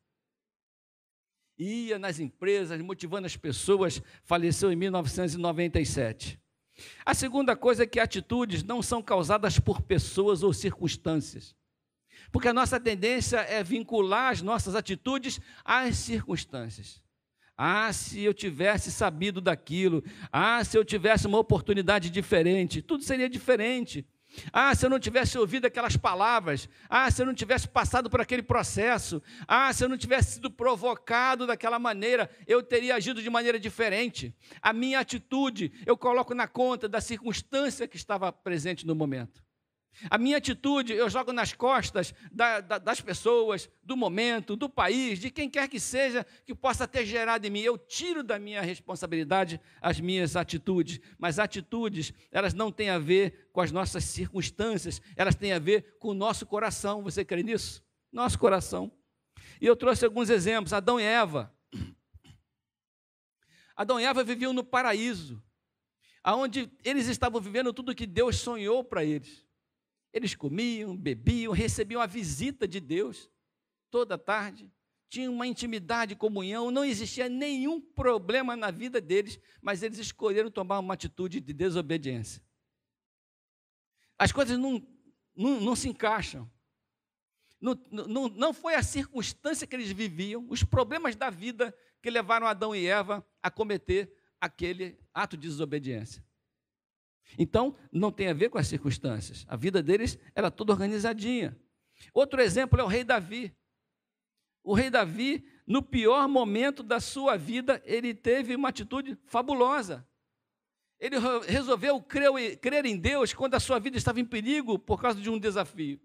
Ia 1.59 1.99
nas 1.99 2.19
empresas, 2.19 2.81
motivando 2.81 3.27
as 3.27 3.37
pessoas, 3.37 4.01
faleceu 4.25 4.73
em 4.73 4.77
1997. 4.77 6.41
A 7.05 7.15
segunda 7.15 7.55
coisa 7.55 7.83
é 7.83 7.87
que 7.87 8.01
atitudes 8.01 8.63
não 8.63 8.83
são 8.83 9.03
causadas 9.03 9.59
por 9.59 9.83
pessoas 9.83 10.43
ou 10.43 10.53
circunstâncias. 10.53 11.55
Porque 12.31 12.49
a 12.49 12.55
nossa 12.55 12.81
tendência 12.81 13.39
é 13.41 13.63
vincular 13.63 14.33
as 14.33 14.41
nossas 14.41 14.75
atitudes 14.75 15.41
às 15.65 15.97
circunstâncias. 15.97 17.02
Ah, 17.65 17.93
se 17.93 18.21
eu 18.25 18.35
tivesse 18.35 18.91
sabido 18.91 19.41
daquilo. 19.41 20.03
Ah, 20.33 20.65
se 20.65 20.77
eu 20.77 20.85
tivesse 20.85 21.29
uma 21.29 21.39
oportunidade 21.39 22.11
diferente. 22.11 22.83
Tudo 22.83 23.05
seria 23.05 23.31
diferente. 23.31 24.05
Ah, 24.53 24.75
se 24.75 24.85
eu 24.85 24.91
não 24.91 24.99
tivesse 24.99 25.39
ouvido 25.39 25.67
aquelas 25.67 25.97
palavras. 25.97 26.69
Ah, 26.89 27.09
se 27.09 27.23
eu 27.23 27.27
não 27.27 27.33
tivesse 27.33 27.69
passado 27.69 28.11
por 28.11 28.21
aquele 28.21 28.43
processo. 28.43 29.23
Ah, 29.47 29.73
se 29.73 29.85
eu 29.85 29.89
não 29.89 29.97
tivesse 29.97 30.33
sido 30.33 30.51
provocado 30.51 31.47
daquela 31.47 31.79
maneira, 31.79 32.29
eu 32.49 32.65
teria 32.65 32.97
agido 32.97 33.23
de 33.23 33.31
maneira 33.31 33.61
diferente. 33.61 34.35
A 34.61 34.73
minha 34.73 34.99
atitude 34.99 35.73
eu 35.87 35.97
coloco 35.97 36.35
na 36.35 36.49
conta 36.49 36.89
da 36.89 37.01
circunstância 37.01 37.87
que 37.87 37.97
estava 37.97 38.33
presente 38.33 38.85
no 38.85 38.97
momento. 38.97 39.41
A 40.11 40.19
minha 40.19 40.39
atitude 40.39 40.93
eu 40.93 41.09
jogo 41.09 41.33
nas 41.33 41.53
costas 41.53 42.15
da, 42.31 42.61
da, 42.61 42.79
das 42.79 43.01
pessoas, 43.01 43.69
do 43.83 43.97
momento, 43.97 44.57
do 44.57 44.69
país, 44.69 45.19
de 45.19 45.31
quem 45.31 45.49
quer 45.49 45.69
que 45.69 45.79
seja 45.79 46.27
que 46.45 46.55
possa 46.55 46.89
ter 46.89 47.05
gerado 47.05 47.47
em 47.47 47.51
mim. 47.51 47.61
Eu 47.61 47.79
tiro 47.79 48.23
da 48.23 48.39
minha 48.39 48.63
responsabilidade 48.63 49.61
as 49.81 50.01
minhas 50.01 50.35
atitudes, 50.35 51.01
mas 51.19 51.39
atitudes, 51.39 52.13
elas 52.31 52.55
não 52.55 52.73
têm 52.73 52.91
a 52.91 52.99
ver 52.99 53.49
com 53.53 53.61
as 53.61 53.71
nossas 53.71 54.05
circunstâncias, 54.05 55.01
elas 55.17 55.35
têm 55.35 55.53
a 55.53 55.59
ver 55.59 55.97
com 55.99 56.09
o 56.09 56.15
nosso 56.15 56.47
coração. 56.47 57.03
Você 57.03 57.25
crê 57.25 57.43
nisso? 57.43 57.83
Nosso 58.11 58.39
coração. 58.39 58.91
E 59.61 59.67
eu 59.67 59.77
trouxe 59.77 60.05
alguns 60.05 60.31
exemplos: 60.31 60.73
Adão 60.73 60.99
e 60.99 61.05
Eva. 61.05 61.55
Adão 63.77 64.01
e 64.01 64.05
Eva 64.05 64.25
viviam 64.25 64.53
no 64.53 64.65
paraíso, 64.65 65.43
aonde 66.23 66.71
eles 66.85 67.09
estavam 67.09 67.41
vivendo 67.41 67.73
tudo 67.73 67.95
que 67.95 68.07
Deus 68.07 68.37
sonhou 68.37 68.85
para 68.85 69.05
eles. 69.05 69.45
Eles 70.13 70.35
comiam, 70.35 70.97
bebiam, 70.97 71.53
recebiam 71.53 72.01
a 72.01 72.07
visita 72.07 72.69
de 72.69 72.81
Deus 72.81 73.31
toda 73.91 74.19
tarde, 74.19 74.71
tinham 75.09 75.33
uma 75.35 75.47
intimidade, 75.47 76.17
comunhão, 76.17 76.71
não 76.71 76.85
existia 76.85 77.29
nenhum 77.29 77.79
problema 77.79 78.57
na 78.57 78.71
vida 78.71 79.01
deles, 79.01 79.39
mas 79.61 79.83
eles 79.83 79.99
escolheram 79.99 80.51
tomar 80.51 80.79
uma 80.79 80.95
atitude 80.95 81.39
de 81.39 81.53
desobediência. 81.53 82.43
As 84.19 84.33
coisas 84.33 84.57
não, 84.57 84.83
não, 85.37 85.61
não 85.61 85.77
se 85.77 85.89
encaixam. 85.89 86.51
Não, 87.61 87.79
não, 87.91 88.29
não 88.29 88.55
foi 88.55 88.75
a 88.75 88.83
circunstância 88.83 89.67
que 89.67 89.77
eles 89.77 89.93
viviam, 89.93 90.47
os 90.49 90.65
problemas 90.65 91.15
da 91.15 91.29
vida 91.29 91.77
que 92.01 92.11
levaram 92.11 92.47
Adão 92.47 92.75
e 92.75 92.87
Eva 92.87 93.25
a 93.43 93.51
cometer 93.51 94.13
aquele 94.41 94.99
ato 95.13 95.37
de 95.37 95.47
desobediência. 95.47 96.25
Então, 97.39 97.77
não 97.91 98.13
tem 98.13 98.29
a 98.29 98.35
ver 98.35 98.51
com 98.51 98.59
as 98.59 98.67
circunstâncias. 98.67 99.45
A 99.49 99.57
vida 99.57 99.83
deles 99.83 100.19
era 100.35 100.51
toda 100.51 100.73
organizadinha. 100.73 101.59
Outro 102.13 102.41
exemplo 102.41 102.81
é 102.81 102.85
o 102.85 102.89
rei 102.89 103.05
Davi. 103.05 103.55
O 104.63 104.75
rei 104.75 104.91
Davi, 104.91 105.45
no 105.67 105.83
pior 105.83 106.29
momento 106.29 106.83
da 106.83 107.01
sua 107.01 107.37
vida, 107.37 107.83
ele 107.85 108.15
teve 108.15 108.55
uma 108.55 108.69
atitude 108.69 109.19
fabulosa. 109.27 110.07
Ele 111.01 111.17
resolveu 111.49 112.01
crer, 112.01 112.59
crer 112.59 112.87
em 112.87 112.97
Deus 112.97 113.35
quando 113.35 113.55
a 113.55 113.61
sua 113.61 113.81
vida 113.81 113.97
estava 113.97 114.21
em 114.21 114.25
perigo 114.25 114.79
por 114.79 115.01
causa 115.01 115.21
de 115.21 115.29
um 115.29 115.39
desafio. 115.39 116.01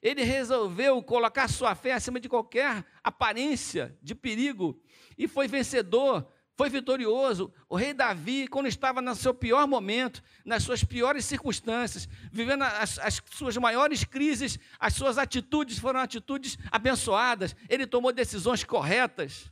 Ele 0.00 0.22
resolveu 0.22 1.02
colocar 1.02 1.48
sua 1.48 1.74
fé 1.74 1.92
acima 1.92 2.20
de 2.20 2.28
qualquer 2.28 2.86
aparência 3.02 3.98
de 4.00 4.14
perigo 4.14 4.80
e 5.18 5.26
foi 5.26 5.46
vencedor 5.46 6.26
foi 6.60 6.68
vitorioso. 6.68 7.50
O 7.70 7.74
rei 7.74 7.94
Davi, 7.94 8.46
quando 8.46 8.66
estava 8.66 9.00
no 9.00 9.14
seu 9.14 9.32
pior 9.32 9.66
momento, 9.66 10.22
nas 10.44 10.62
suas 10.62 10.84
piores 10.84 11.24
circunstâncias, 11.24 12.06
vivendo 12.30 12.64
as, 12.64 12.98
as, 12.98 13.22
suas 13.30 13.56
maiores 13.56 14.04
crises, 14.04 14.58
as 14.78 14.92
suas 14.92 15.16
atitudes 15.16 15.78
foram 15.78 16.00
atitudes 16.00 16.58
abençoadas. 16.70 17.56
Ele 17.66 17.86
tomou 17.86 18.12
decisões 18.12 18.62
corretas. 18.62 19.50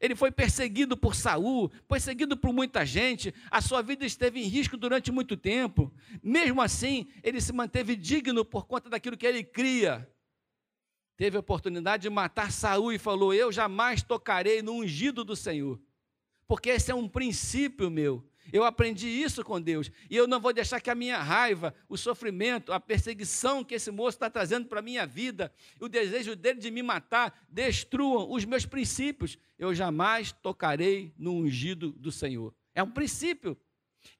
Ele 0.00 0.16
foi 0.16 0.30
perseguido 0.30 0.96
por 0.96 1.14
Saul, 1.14 1.68
perseguido 1.86 2.38
por 2.38 2.54
muita 2.54 2.86
gente, 2.86 3.34
a 3.50 3.60
sua 3.60 3.82
vida 3.82 4.06
esteve 4.06 4.40
em 4.40 4.48
risco 4.48 4.78
durante 4.78 5.12
muito 5.12 5.36
tempo. 5.36 5.92
Mesmo 6.22 6.62
assim, 6.62 7.06
ele 7.22 7.38
se 7.38 7.52
manteve 7.52 7.94
digno 7.94 8.46
por 8.46 8.66
conta 8.66 8.88
daquilo 8.88 9.18
que 9.18 9.26
ele 9.26 9.44
cria. 9.44 10.10
Teve 11.18 11.36
a 11.36 11.40
oportunidade 11.40 12.04
de 12.04 12.10
matar 12.10 12.50
Saul 12.50 12.94
e 12.94 12.98
falou: 12.98 13.34
Eu 13.34 13.52
jamais 13.52 14.02
tocarei 14.02 14.62
no 14.62 14.72
ungido 14.72 15.22
do 15.22 15.36
Senhor 15.36 15.78
porque 16.46 16.70
esse 16.70 16.90
é 16.90 16.94
um 16.94 17.08
princípio 17.08 17.90
meu. 17.90 18.24
Eu 18.52 18.64
aprendi 18.64 19.08
isso 19.08 19.44
com 19.44 19.60
Deus. 19.60 19.90
E 20.08 20.16
eu 20.16 20.26
não 20.26 20.40
vou 20.40 20.52
deixar 20.52 20.80
que 20.80 20.90
a 20.90 20.94
minha 20.94 21.18
raiva, 21.20 21.74
o 21.88 21.96
sofrimento, 21.96 22.72
a 22.72 22.78
perseguição 22.78 23.64
que 23.64 23.74
esse 23.74 23.90
moço 23.90 24.16
está 24.16 24.30
trazendo 24.30 24.66
para 24.66 24.78
a 24.78 24.82
minha 24.82 25.06
vida, 25.06 25.52
o 25.80 25.88
desejo 25.88 26.36
dele 26.36 26.60
de 26.60 26.70
me 26.70 26.82
matar, 26.82 27.44
destruam 27.48 28.30
os 28.30 28.44
meus 28.44 28.64
princípios. 28.64 29.38
Eu 29.58 29.74
jamais 29.74 30.32
tocarei 30.32 31.12
no 31.18 31.32
ungido 31.32 31.90
do 31.92 32.12
Senhor. 32.12 32.54
É 32.74 32.82
um 32.82 32.90
princípio 32.90 33.56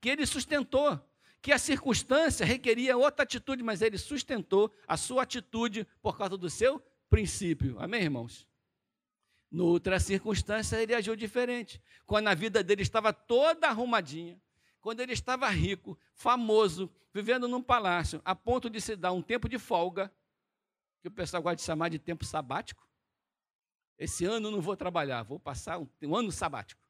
que 0.01 0.09
ele 0.09 0.27
sustentou, 0.27 1.01
que 1.41 1.53
a 1.53 1.59
circunstância 1.59 2.45
requeria 2.45 2.97
outra 2.97 3.23
atitude, 3.23 3.63
mas 3.63 3.81
ele 3.81 3.99
sustentou 3.99 4.73
a 4.89 4.97
sua 4.97 5.23
atitude 5.23 5.87
por 6.03 6.19
causa 6.19 6.37
do 6.37 6.51
seu 6.51 6.83
princípio. 7.09 7.77
Amém, 7.79 8.03
irmãos? 8.03 8.47
Noutra 9.57 9.99
circunstância, 9.99 10.77
ele 10.77 10.95
agiu 10.95 11.17
diferente. 11.17 11.81
Quando 12.05 12.29
a 12.29 12.35
vida 12.35 12.63
dele 12.63 12.83
estava 12.83 13.11
toda 13.11 13.67
arrumadinha, 13.69 14.39
quando 14.83 15.01
ele 15.01 15.15
estava 15.15 15.49
rico, 15.49 15.99
famoso, 16.13 16.93
vivendo 17.11 17.49
num 17.49 17.63
palácio, 17.63 18.21
a 18.23 18.35
ponto 18.35 18.69
de 18.69 18.83
se 18.83 18.95
dar 18.95 19.13
um 19.13 19.23
tempo 19.23 19.49
de 19.49 19.59
folga, 19.59 20.13
que 21.01 21.09
o 21.09 21.11
pessoal 21.11 21.43
gosta 21.43 21.57
de 21.57 21.63
chamar 21.63 21.89
de 21.89 21.99
tempo 21.99 22.23
sabático. 22.23 22.87
Esse 23.99 24.27
ano 24.27 24.51
não 24.51 24.61
vou 24.61 24.77
trabalhar, 24.77 25.23
vou 25.23 25.41
passar 25.41 25.79
um, 25.79 25.89
um 26.03 26.15
ano 26.15 26.31
sabático. 26.31 26.83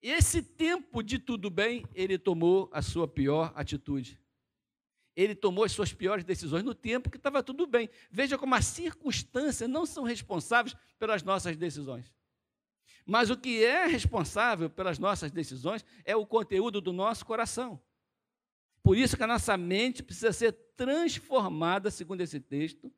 Esse 0.00 0.42
tempo 0.42 1.02
de 1.02 1.18
tudo 1.18 1.50
bem, 1.50 1.84
ele 1.92 2.16
tomou 2.16 2.70
a 2.72 2.82
sua 2.82 3.08
pior 3.08 3.52
atitude 3.56 4.16
ele 5.16 5.34
tomou 5.34 5.64
as 5.64 5.72
suas 5.72 5.92
piores 5.92 6.24
decisões 6.24 6.62
no 6.62 6.74
tempo 6.74 7.10
que 7.10 7.16
estava 7.16 7.42
tudo 7.42 7.66
bem. 7.66 7.88
Veja 8.10 8.36
como 8.36 8.54
as 8.54 8.64
circunstâncias 8.64 9.68
não 9.68 9.86
são 9.86 10.04
responsáveis 10.04 10.76
pelas 10.98 11.22
nossas 11.22 11.56
decisões. 11.56 12.12
Mas 13.06 13.30
o 13.30 13.36
que 13.36 13.62
é 13.62 13.86
responsável 13.86 14.68
pelas 14.70 14.98
nossas 14.98 15.30
decisões 15.30 15.84
é 16.04 16.16
o 16.16 16.26
conteúdo 16.26 16.80
do 16.80 16.92
nosso 16.92 17.24
coração. 17.24 17.80
Por 18.82 18.96
isso 18.96 19.16
que 19.16 19.22
a 19.22 19.26
nossa 19.26 19.56
mente 19.56 20.02
precisa 20.02 20.32
ser 20.32 20.52
transformada, 20.76 21.90
segundo 21.90 22.20
esse 22.20 22.40
texto, 22.40 22.92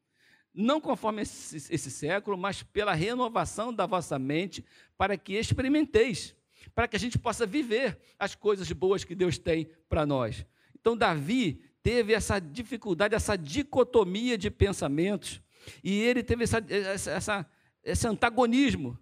não 0.54 0.80
conforme 0.80 1.22
esse, 1.22 1.56
esse 1.72 1.90
século, 1.90 2.38
mas 2.38 2.62
pela 2.62 2.94
renovação 2.94 3.72
da 3.72 3.84
vossa 3.84 4.18
mente, 4.18 4.64
para 4.96 5.18
que 5.18 5.34
experimenteis, 5.34 6.34
para 6.74 6.88
que 6.88 6.96
a 6.96 6.98
gente 6.98 7.18
possa 7.18 7.44
viver 7.44 7.98
as 8.18 8.34
coisas 8.34 8.70
boas 8.72 9.04
que 9.04 9.14
Deus 9.14 9.38
tem 9.38 9.68
para 9.88 10.06
nós. 10.06 10.46
Então, 10.74 10.96
Davi 10.96 11.62
teve 11.86 12.12
essa 12.12 12.40
dificuldade, 12.40 13.14
essa 13.14 13.38
dicotomia 13.38 14.36
de 14.36 14.50
pensamentos, 14.50 15.40
e 15.84 16.00
ele 16.00 16.20
teve 16.20 16.42
essa, 16.42 16.58
essa, 16.68 17.48
esse 17.80 18.08
antagonismo. 18.08 18.98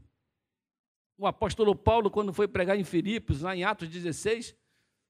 O 1.16 1.26
apóstolo 1.26 1.74
Paulo, 1.74 2.10
quando 2.10 2.30
foi 2.30 2.46
pregar 2.46 2.78
em 2.78 2.84
Filipos, 2.84 3.40
lá 3.40 3.56
em 3.56 3.64
Atos 3.64 3.88
16, 3.88 4.54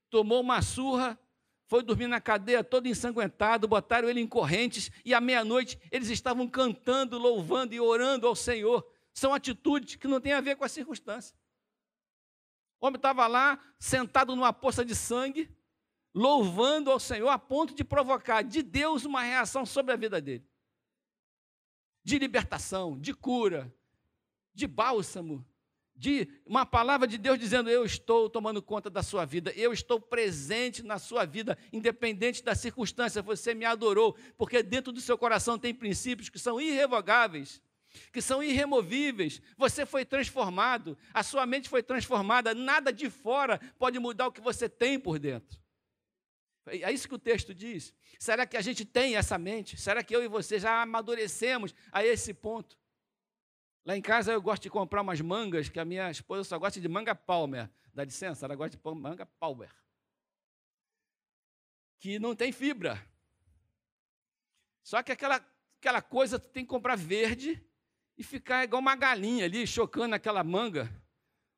tomou 0.09 0.41
uma 0.41 0.63
surra, 0.63 1.19
foi 1.67 1.83
dormir 1.83 2.07
na 2.07 2.21
cadeia 2.21 2.63
todo 2.63 2.87
ensanguentado, 2.87 3.67
botaram 3.67 4.09
ele 4.09 4.21
em 4.21 4.27
correntes, 4.29 4.89
e 5.05 5.13
à 5.13 5.21
meia-noite 5.21 5.77
eles 5.91 6.11
estavam 6.11 6.47
cantando, 6.47 7.19
louvando 7.19 7.75
e 7.75 7.81
orando 7.81 8.29
ao 8.29 8.37
Senhor. 8.37 8.89
São 9.13 9.35
atitudes 9.35 9.97
que 9.97 10.07
não 10.07 10.21
têm 10.21 10.33
a 10.33 10.41
ver 10.41 10.55
com 10.55 10.63
a 10.63 10.69
circunstância. 10.69 11.37
O 12.81 12.87
homem 12.87 12.99
estava 12.99 13.27
lá, 13.27 13.59
sentado 13.81 14.37
numa 14.37 14.53
poça 14.53 14.85
de 14.85 14.95
sangue, 14.95 15.51
louvando 16.15 16.91
ao 16.91 17.01
Senhor 17.01 17.29
a 17.29 17.39
ponto 17.39 17.75
de 17.75 17.83
provocar 17.83 18.43
de 18.43 18.63
Deus 18.63 19.05
uma 19.05 19.23
reação 19.23 19.67
sobre 19.67 19.93
a 19.93 19.97
vida 19.97 20.21
dele. 20.21 20.47
De 22.05 22.19
libertação, 22.19 22.99
de 22.99 23.13
cura, 23.13 23.75
de 24.55 24.67
bálsamo, 24.67 25.45
de 25.97 26.29
uma 26.45 26.67
palavra 26.67 27.07
de 27.07 27.17
Deus 27.19 27.39
dizendo: 27.39 27.71
Eu 27.71 27.85
estou 27.85 28.29
tomando 28.29 28.63
conta 28.63 28.91
da 28.91 29.03
sua 29.03 29.25
vida, 29.25 29.53
eu 29.57 29.73
estou 29.73 30.01
presente 30.01 30.83
na 30.83 30.99
sua 30.99 31.25
vida, 31.25 31.57
independente 31.73 32.43
da 32.43 32.55
circunstância, 32.55 33.23
você 33.23 33.55
me 33.55 33.65
adorou, 33.65 34.17
porque 34.37 34.63
dentro 34.63 34.93
do 34.93 35.01
seu 35.01 35.17
coração 35.17 35.59
tem 35.59 35.75
princípios 35.75 36.29
que 36.29 36.39
são 36.39 36.61
irrevogáveis, 36.61 37.61
que 38.13 38.21
são 38.21 38.43
irremovíveis. 38.43 39.41
Você 39.57 39.87
foi 39.87 40.05
transformado, 40.05 40.99
a 41.13 41.23
sua 41.23 41.47
mente 41.47 41.69
foi 41.69 41.83
transformada, 41.83 42.55
nada 42.55 42.93
de 42.93 43.09
fora 43.09 43.61
pode 43.79 43.99
mudar 43.99 44.27
o 44.27 44.33
que 44.33 44.41
você 44.41 44.69
tem 44.69 44.99
por 44.99 45.19
dentro. 45.19 45.64
É 46.67 46.91
isso 46.91 47.07
que 47.07 47.15
o 47.15 47.19
texto 47.19 47.55
diz. 47.55 47.93
Será 48.19 48.47
que 48.47 48.57
a 48.57 48.61
gente 48.63 48.85
tem 48.85 49.17
essa 49.17 49.37
mente? 49.37 49.77
Será 49.77 50.03
que 50.03 50.15
eu 50.17 50.23
e 50.23 50.29
você 50.29 50.59
já 50.59 50.81
amadurecemos 50.81 51.75
a 51.93 52.05
esse 52.05 52.33
ponto? 52.33 52.79
Lá 53.85 53.95
em 53.95 54.01
casa 54.01 54.33
eu 54.33 54.41
gosto 54.41 54.63
de 54.63 54.71
comprar 54.71 55.03
umas 55.03 55.21
mangas, 55.21 55.69
que 55.69 55.79
a 55.79 55.85
minha 55.85 56.11
esposa 56.11 56.43
só 56.43 56.59
gosta 56.59 56.81
de 56.81 56.89
manga 56.89 57.15
palmer. 57.15 57.71
Dá 57.93 58.03
licença, 58.03 58.47
ela 58.47 58.55
gosta 58.55 58.77
de 58.77 58.95
manga 58.95 59.27
palmer. 59.27 59.71
Que 61.99 62.19
não 62.19 62.35
tem 62.35 62.51
fibra. 62.51 63.05
Só 64.83 65.03
que 65.03 65.13
aquela, 65.13 65.45
aquela 65.79 66.01
coisa 66.01 66.39
tu 66.39 66.49
tem 66.49 66.65
que 66.65 66.71
comprar 66.71 66.97
verde 66.97 67.63
e 68.17 68.23
ficar 68.23 68.65
igual 68.65 68.81
uma 68.81 68.97
galinha 68.97 69.45
ali, 69.45 69.67
chocando 69.67 70.15
aquela 70.15 70.43
manga. 70.43 70.91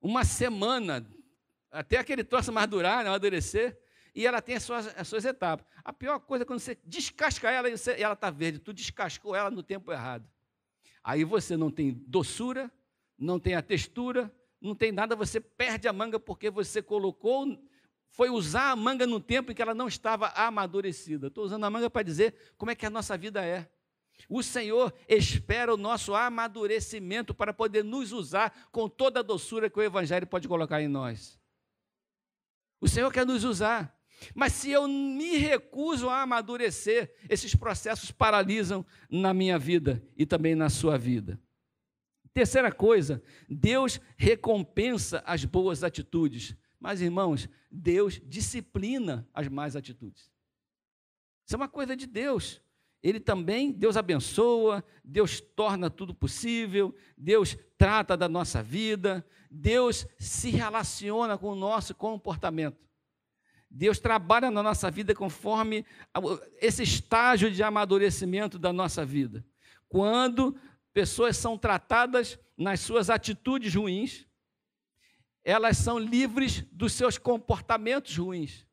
Uma 0.00 0.24
semana, 0.24 1.08
até 1.70 1.98
aquele 1.98 2.24
troço 2.24 2.52
mais 2.52 2.68
durar, 2.68 3.04
né, 3.04 3.10
amadurecer. 3.10 3.78
E 4.16 4.26
ela 4.26 4.40
tem 4.40 4.56
as 4.56 4.62
suas, 4.62 4.86
as 4.96 5.06
suas 5.06 5.26
etapas. 5.26 5.66
A 5.84 5.92
pior 5.92 6.18
coisa 6.18 6.42
é 6.42 6.46
quando 6.46 6.58
você 6.58 6.78
descasca 6.82 7.50
ela 7.50 7.68
e, 7.68 7.76
você, 7.76 7.98
e 7.98 8.02
ela 8.02 8.14
está 8.14 8.30
verde. 8.30 8.58
Tu 8.58 8.72
descascou 8.72 9.36
ela 9.36 9.50
no 9.50 9.62
tempo 9.62 9.92
errado. 9.92 10.26
Aí 11.04 11.22
você 11.22 11.54
não 11.54 11.70
tem 11.70 11.92
doçura, 12.06 12.72
não 13.18 13.38
tem 13.38 13.54
a 13.54 13.60
textura, 13.60 14.34
não 14.58 14.74
tem 14.74 14.90
nada, 14.90 15.14
você 15.14 15.38
perde 15.38 15.86
a 15.86 15.92
manga 15.92 16.18
porque 16.18 16.48
você 16.48 16.80
colocou, 16.80 17.62
foi 18.08 18.30
usar 18.30 18.70
a 18.70 18.76
manga 18.76 19.06
no 19.06 19.20
tempo 19.20 19.52
em 19.52 19.54
que 19.54 19.60
ela 19.60 19.74
não 19.74 19.86
estava 19.86 20.28
amadurecida. 20.28 21.26
Estou 21.26 21.44
usando 21.44 21.64
a 21.64 21.70
manga 21.70 21.90
para 21.90 22.02
dizer 22.02 22.34
como 22.56 22.70
é 22.70 22.74
que 22.74 22.86
a 22.86 22.90
nossa 22.90 23.18
vida 23.18 23.44
é. 23.44 23.68
O 24.30 24.42
Senhor 24.42 24.94
espera 25.06 25.74
o 25.74 25.76
nosso 25.76 26.14
amadurecimento 26.14 27.34
para 27.34 27.52
poder 27.52 27.84
nos 27.84 28.12
usar 28.12 28.66
com 28.72 28.88
toda 28.88 29.20
a 29.20 29.22
doçura 29.22 29.68
que 29.68 29.78
o 29.78 29.82
Evangelho 29.82 30.26
pode 30.26 30.48
colocar 30.48 30.80
em 30.80 30.88
nós. 30.88 31.38
O 32.80 32.88
Senhor 32.88 33.12
quer 33.12 33.26
nos 33.26 33.44
usar. 33.44 33.95
Mas 34.34 34.52
se 34.52 34.70
eu 34.70 34.88
me 34.88 35.36
recuso 35.36 36.08
a 36.08 36.22
amadurecer, 36.22 37.12
esses 37.28 37.54
processos 37.54 38.10
paralisam 38.10 38.84
na 39.10 39.34
minha 39.34 39.58
vida 39.58 40.02
e 40.16 40.24
também 40.24 40.54
na 40.54 40.68
sua 40.68 40.96
vida. 40.96 41.40
Terceira 42.32 42.70
coisa, 42.70 43.22
Deus 43.48 44.00
recompensa 44.16 45.22
as 45.26 45.44
boas 45.44 45.82
atitudes. 45.82 46.54
Mas, 46.78 47.00
irmãos, 47.00 47.48
Deus 47.70 48.20
disciplina 48.24 49.26
as 49.32 49.48
más 49.48 49.74
atitudes. 49.74 50.30
Isso 51.46 51.54
é 51.54 51.56
uma 51.56 51.68
coisa 51.68 51.96
de 51.96 52.06
Deus. 52.06 52.60
Ele 53.02 53.20
também, 53.20 53.72
Deus 53.72 53.96
abençoa, 53.96 54.84
Deus 55.04 55.40
torna 55.40 55.88
tudo 55.88 56.14
possível, 56.14 56.94
Deus 57.16 57.56
trata 57.78 58.16
da 58.16 58.28
nossa 58.28 58.62
vida, 58.62 59.24
Deus 59.50 60.06
se 60.18 60.50
relaciona 60.50 61.38
com 61.38 61.50
o 61.50 61.54
nosso 61.54 61.94
comportamento. 61.94 62.86
Deus 63.76 63.98
trabalha 63.98 64.50
na 64.50 64.62
nossa 64.62 64.90
vida 64.90 65.14
conforme 65.14 65.84
esse 66.62 66.82
estágio 66.82 67.50
de 67.50 67.62
amadurecimento 67.62 68.58
da 68.58 68.72
nossa 68.72 69.04
vida. 69.04 69.44
Quando 69.86 70.56
pessoas 70.94 71.36
são 71.36 71.58
tratadas 71.58 72.38
nas 72.56 72.80
suas 72.80 73.10
atitudes 73.10 73.74
ruins, 73.74 74.26
elas 75.44 75.76
são 75.76 75.98
livres 75.98 76.62
dos 76.72 76.94
seus 76.94 77.18
comportamentos 77.18 78.16
ruins. 78.16 78.64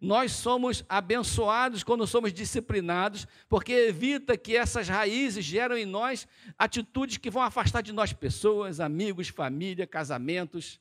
Nós 0.00 0.32
somos 0.32 0.82
abençoados 0.88 1.84
quando 1.84 2.06
somos 2.06 2.32
disciplinados, 2.32 3.26
porque 3.46 3.72
evita 3.72 4.38
que 4.38 4.56
essas 4.56 4.88
raízes 4.88 5.44
geram 5.44 5.76
em 5.76 5.84
nós 5.84 6.26
atitudes 6.56 7.18
que 7.18 7.30
vão 7.30 7.42
afastar 7.42 7.82
de 7.82 7.92
nós 7.92 8.14
pessoas, 8.14 8.80
amigos, 8.80 9.28
família, 9.28 9.86
casamentos 9.86 10.80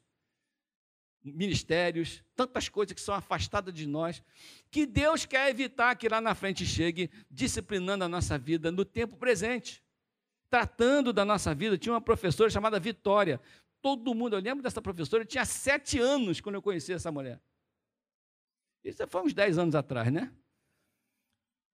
ministérios, 1.34 2.24
tantas 2.36 2.70
coisas 2.70 2.94
que 2.94 3.02
são 3.02 3.14
afastadas 3.16 3.74
de 3.74 3.86
nós, 3.86 4.24
que 4.72 4.86
Deus 4.86 5.26
quer 5.26 5.50
evitar 5.50 5.96
que 5.96 6.10
lá 6.10 6.20
na 6.22 6.36
frente 6.36 6.66
chegue 6.66 7.10
disciplinando 7.30 8.04
a 8.04 8.10
nossa 8.10 8.38
vida 8.38 8.72
no 8.72 8.84
tempo 8.86 9.18
presente, 9.18 9.84
tratando 10.50 11.12
da 11.12 11.26
nossa 11.26 11.54
vida. 11.54 11.78
Tinha 11.78 11.94
uma 11.94 12.02
professora 12.02 12.50
chamada 12.50 12.80
Vitória. 12.80 13.40
Todo 13.82 14.14
mundo, 14.16 14.36
eu 14.36 14.42
lembro 14.42 14.64
dessa 14.64 14.82
professora, 14.82 15.26
tinha 15.26 15.46
sete 15.46 16.00
anos 16.00 16.42
quando 16.42 16.56
eu 16.56 16.62
conheci 16.62 16.94
essa 16.94 17.12
mulher. 17.12 17.42
Isso 18.84 19.06
foi 19.08 19.22
uns 19.22 19.34
dez 19.34 19.58
anos 19.58 19.76
atrás, 19.76 20.12
né? 20.12 20.32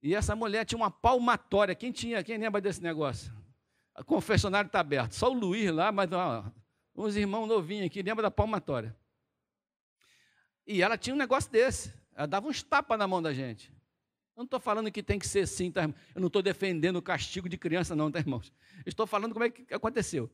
E 0.02 0.14
essa 0.14 0.36
mulher 0.36 0.66
tinha 0.66 0.78
uma 0.78 0.92
palmatória. 0.92 1.74
Quem 1.74 1.92
tinha? 1.92 2.24
Quem 2.24 2.38
lembra 2.38 2.60
desse 2.60 2.82
negócio? 2.82 3.34
O 3.98 4.04
confessionário 4.04 4.68
está 4.68 4.80
aberto. 4.80 5.14
Só 5.14 5.32
o 5.32 5.34
Luiz 5.34 5.72
lá, 5.72 5.92
mas 5.92 6.12
ó, 6.12 6.52
uns 6.96 7.16
irmãos 7.16 7.48
novinhos 7.48 7.86
aqui, 7.86 8.02
lembra 8.02 8.24
da 8.24 8.32
palmatória. 8.32 8.96
E 10.66 10.82
ela 10.82 10.98
tinha 10.98 11.14
um 11.14 11.18
negócio 11.18 11.52
desse. 11.52 11.94
Ela 12.16 12.28
dava 12.28 12.48
uns 12.48 12.64
tapas 12.64 12.98
na 12.98 13.08
mão 13.08 13.22
da 13.22 13.34
gente. 13.34 13.72
Eu 14.36 14.40
não 14.40 14.46
estou 14.46 14.60
falando 14.60 14.92
que 14.92 15.04
tem 15.04 15.20
que 15.20 15.28
ser 15.28 15.42
assim, 15.42 15.72
tá, 15.72 15.84
Eu 16.16 16.22
não 16.22 16.28
estou 16.28 16.42
defendendo 16.42 16.96
o 16.96 17.02
castigo 17.02 17.48
de 17.48 17.58
criança, 17.58 17.96
não, 17.96 18.12
tá, 18.12 18.20
irmãos? 18.20 18.52
estou 18.86 19.06
falando 19.06 19.34
como 19.34 19.46
é 19.46 19.50
que 19.50 19.74
aconteceu. 19.74 20.30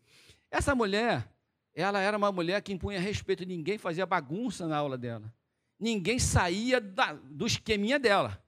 Essa 0.49 0.73
mulher, 0.73 1.29
ela 1.73 1.99
era 1.99 2.17
uma 2.17 2.31
mulher 2.31 2.61
que 2.61 2.71
impunha 2.71 2.99
respeito. 2.99 3.45
Ninguém 3.45 3.77
fazia 3.77 4.05
bagunça 4.05 4.67
na 4.67 4.77
aula 4.77 4.97
dela. 4.97 5.33
Ninguém 5.79 6.19
saía 6.19 6.79
da, 6.79 7.13
do 7.13 7.45
esqueminha 7.45 7.99
dela. 7.99 8.43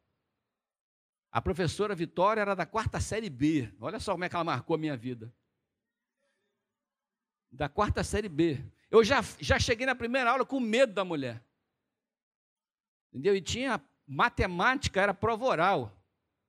A 1.32 1.42
professora 1.42 1.96
Vitória 1.96 2.42
era 2.42 2.56
da 2.56 2.66
quarta 2.66 3.00
série 3.00 3.30
B. 3.30 3.74
Olha 3.80 4.00
só 4.00 4.12
como 4.12 4.26
é 4.26 4.30
que 4.30 4.36
ela 4.36 4.44
marcou 4.44 4.76
a 4.76 4.80
minha 4.80 4.98
vida. 4.98 5.34
Da 7.52 7.70
quarta 7.70 8.04
série 8.04 8.30
B. 8.30 8.64
Eu 8.90 9.04
já, 9.04 9.22
já 9.40 9.58
cheguei 9.58 9.86
na 9.86 9.96
primeira 9.96 10.32
aula 10.32 10.46
com 10.46 10.60
medo 10.60 10.94
da 10.94 11.06
mulher. 11.06 11.42
Entendeu? 13.12 13.36
E 13.36 13.42
tinha 13.42 13.82
matemática, 14.08 15.02
era 15.02 15.14
prova 15.14 15.46
oral. 15.46 15.98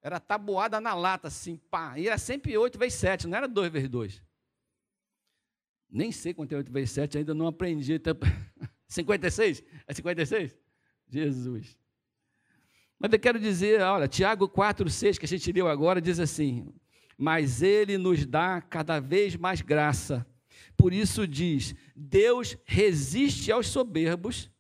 Era 0.01 0.19
tabuada 0.19 0.81
na 0.81 0.95
lata, 0.95 1.29
assim, 1.29 1.57
pá. 1.57 1.99
E 1.99 2.07
era 2.07 2.19
sempre 2.19 2.57
8 2.57 2.79
vezes 2.79 2.99
7, 2.99 3.27
não 3.27 3.37
era 3.37 3.49
2 3.49 3.73
vezes 3.73 3.89
2. 3.89 4.23
Nem 5.91 6.11
sei 6.11 6.33
quanto 6.33 6.53
é 6.53 6.57
8 6.57 6.73
vezes 6.73 6.91
7, 6.93 7.19
ainda 7.19 7.35
não 7.35 7.47
aprendi. 7.47 8.01
56? 8.89 9.63
É 9.87 9.95
56? 9.95 10.57
Jesus. 11.09 11.79
Mas 12.99 13.13
eu 13.13 13.19
quero 13.19 13.39
dizer, 13.39 13.81
olha, 13.81 14.07
Tiago 14.07 14.49
4, 14.49 14.89
6, 14.89 15.19
que 15.19 15.25
a 15.25 15.29
gente 15.29 15.51
leu 15.53 15.69
agora, 15.69 16.01
diz 16.01 16.19
assim: 16.19 16.73
Mas 17.19 17.61
ele 17.63 17.99
nos 17.99 18.25
dá 18.25 18.61
cada 18.61 19.01
vez 19.01 19.37
mais 19.37 19.61
graça. 19.61 20.25
Por 20.77 20.93
isso 20.93 21.27
diz: 21.27 21.75
Deus 21.95 22.57
resiste 22.65 23.51
aos 23.51 23.67
soberbos 23.67 24.51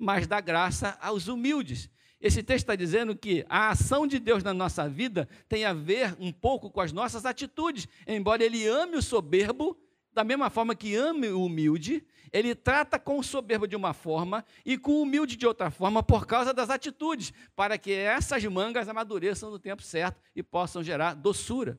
mas 0.00 0.26
dá 0.26 0.40
graça 0.40 0.98
aos 1.00 1.28
humildes. 1.28 1.90
Esse 2.20 2.42
texto 2.42 2.64
está 2.64 2.76
dizendo 2.76 3.16
que 3.16 3.44
a 3.48 3.70
ação 3.70 4.06
de 4.06 4.18
Deus 4.18 4.42
na 4.42 4.52
nossa 4.52 4.88
vida 4.88 5.28
tem 5.48 5.64
a 5.64 5.72
ver 5.72 6.16
um 6.18 6.32
pouco 6.32 6.70
com 6.70 6.80
as 6.80 6.92
nossas 6.92 7.24
atitudes. 7.24 7.86
Embora 8.06 8.44
Ele 8.44 8.66
ame 8.66 8.96
o 8.96 9.02
soberbo, 9.02 9.78
da 10.12 10.24
mesma 10.24 10.50
forma 10.50 10.74
que 10.74 10.94
ame 10.94 11.28
o 11.28 11.44
humilde, 11.44 12.04
Ele 12.32 12.54
trata 12.54 12.98
com 12.98 13.18
o 13.18 13.22
soberbo 13.22 13.66
de 13.66 13.76
uma 13.76 13.94
forma 13.94 14.44
e 14.66 14.76
com 14.76 14.92
o 14.92 15.02
humilde 15.02 15.36
de 15.36 15.46
outra 15.46 15.70
forma 15.70 16.02
por 16.02 16.26
causa 16.26 16.52
das 16.52 16.68
atitudes, 16.68 17.32
para 17.56 17.78
que 17.78 17.92
essas 17.92 18.44
mangas 18.44 18.88
amadureçam 18.88 19.50
no 19.50 19.58
tempo 19.58 19.82
certo 19.82 20.20
e 20.34 20.42
possam 20.42 20.82
gerar 20.82 21.14
doçura. 21.14 21.78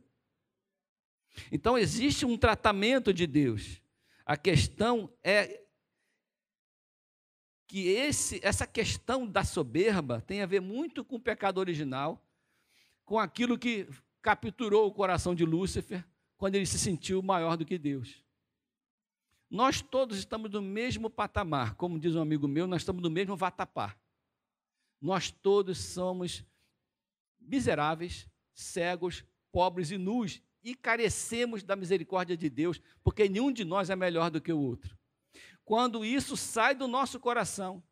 Então 1.52 1.78
existe 1.78 2.26
um 2.26 2.38
tratamento 2.38 3.14
de 3.14 3.28
Deus. 3.28 3.82
A 4.26 4.36
questão 4.36 5.12
é 5.24 5.62
que 7.72 7.88
esse, 7.88 8.38
essa 8.44 8.68
questão 8.68 9.26
da 9.26 9.46
soberba 9.46 10.20
tem 10.20 10.42
a 10.42 10.46
ver 10.46 10.60
muito 10.60 11.06
com 11.06 11.16
o 11.16 11.20
pecado 11.22 11.58
original, 11.58 12.22
com 13.06 13.18
aquilo 13.18 13.58
que 13.58 13.88
capturou 14.22 14.88
o 14.88 14.92
coração 14.92 15.34
de 15.34 15.46
Lúcifer 15.46 16.06
quando 16.36 16.56
ele 16.56 16.66
se 16.66 16.78
sentiu 16.78 17.22
maior 17.22 17.56
do 17.56 17.66
que 17.66 17.78
Deus. 17.78 18.22
Nós 19.50 19.82
todos 19.82 20.18
estamos 20.18 20.52
no 20.52 20.62
mesmo 20.62 21.10
patamar, 21.10 21.76
como 21.76 21.98
diz 21.98 22.14
um 22.14 22.22
amigo 22.22 22.46
meu, 22.46 22.68
nós 22.68 22.82
estamos 22.82 23.02
no 23.02 23.10
mesmo 23.10 23.38
vatapá. 23.38 23.96
Nós 25.00 25.32
todos 25.32 25.78
somos 25.78 26.44
miseráveis, 27.40 28.28
cegos, 28.54 29.24
pobres 29.50 29.92
e 29.92 29.98
nus 29.98 30.42
e 30.62 30.76
carecemos 30.76 31.64
da 31.64 31.78
misericórdia 31.78 32.36
de 32.36 32.50
Deus, 32.50 32.82
porque 33.02 33.30
nenhum 33.30 33.50
de 33.50 33.64
nós 33.64 33.90
é 33.90 33.96
melhor 33.96 34.30
do 34.30 34.42
que 34.42 34.52
o 34.52 34.60
outro. 34.60 35.00
Quando 35.64 36.04
isso 36.04 36.36
sai 36.36 36.76
do 36.76 36.88
nosso 36.88 37.20
coração, 37.20 37.84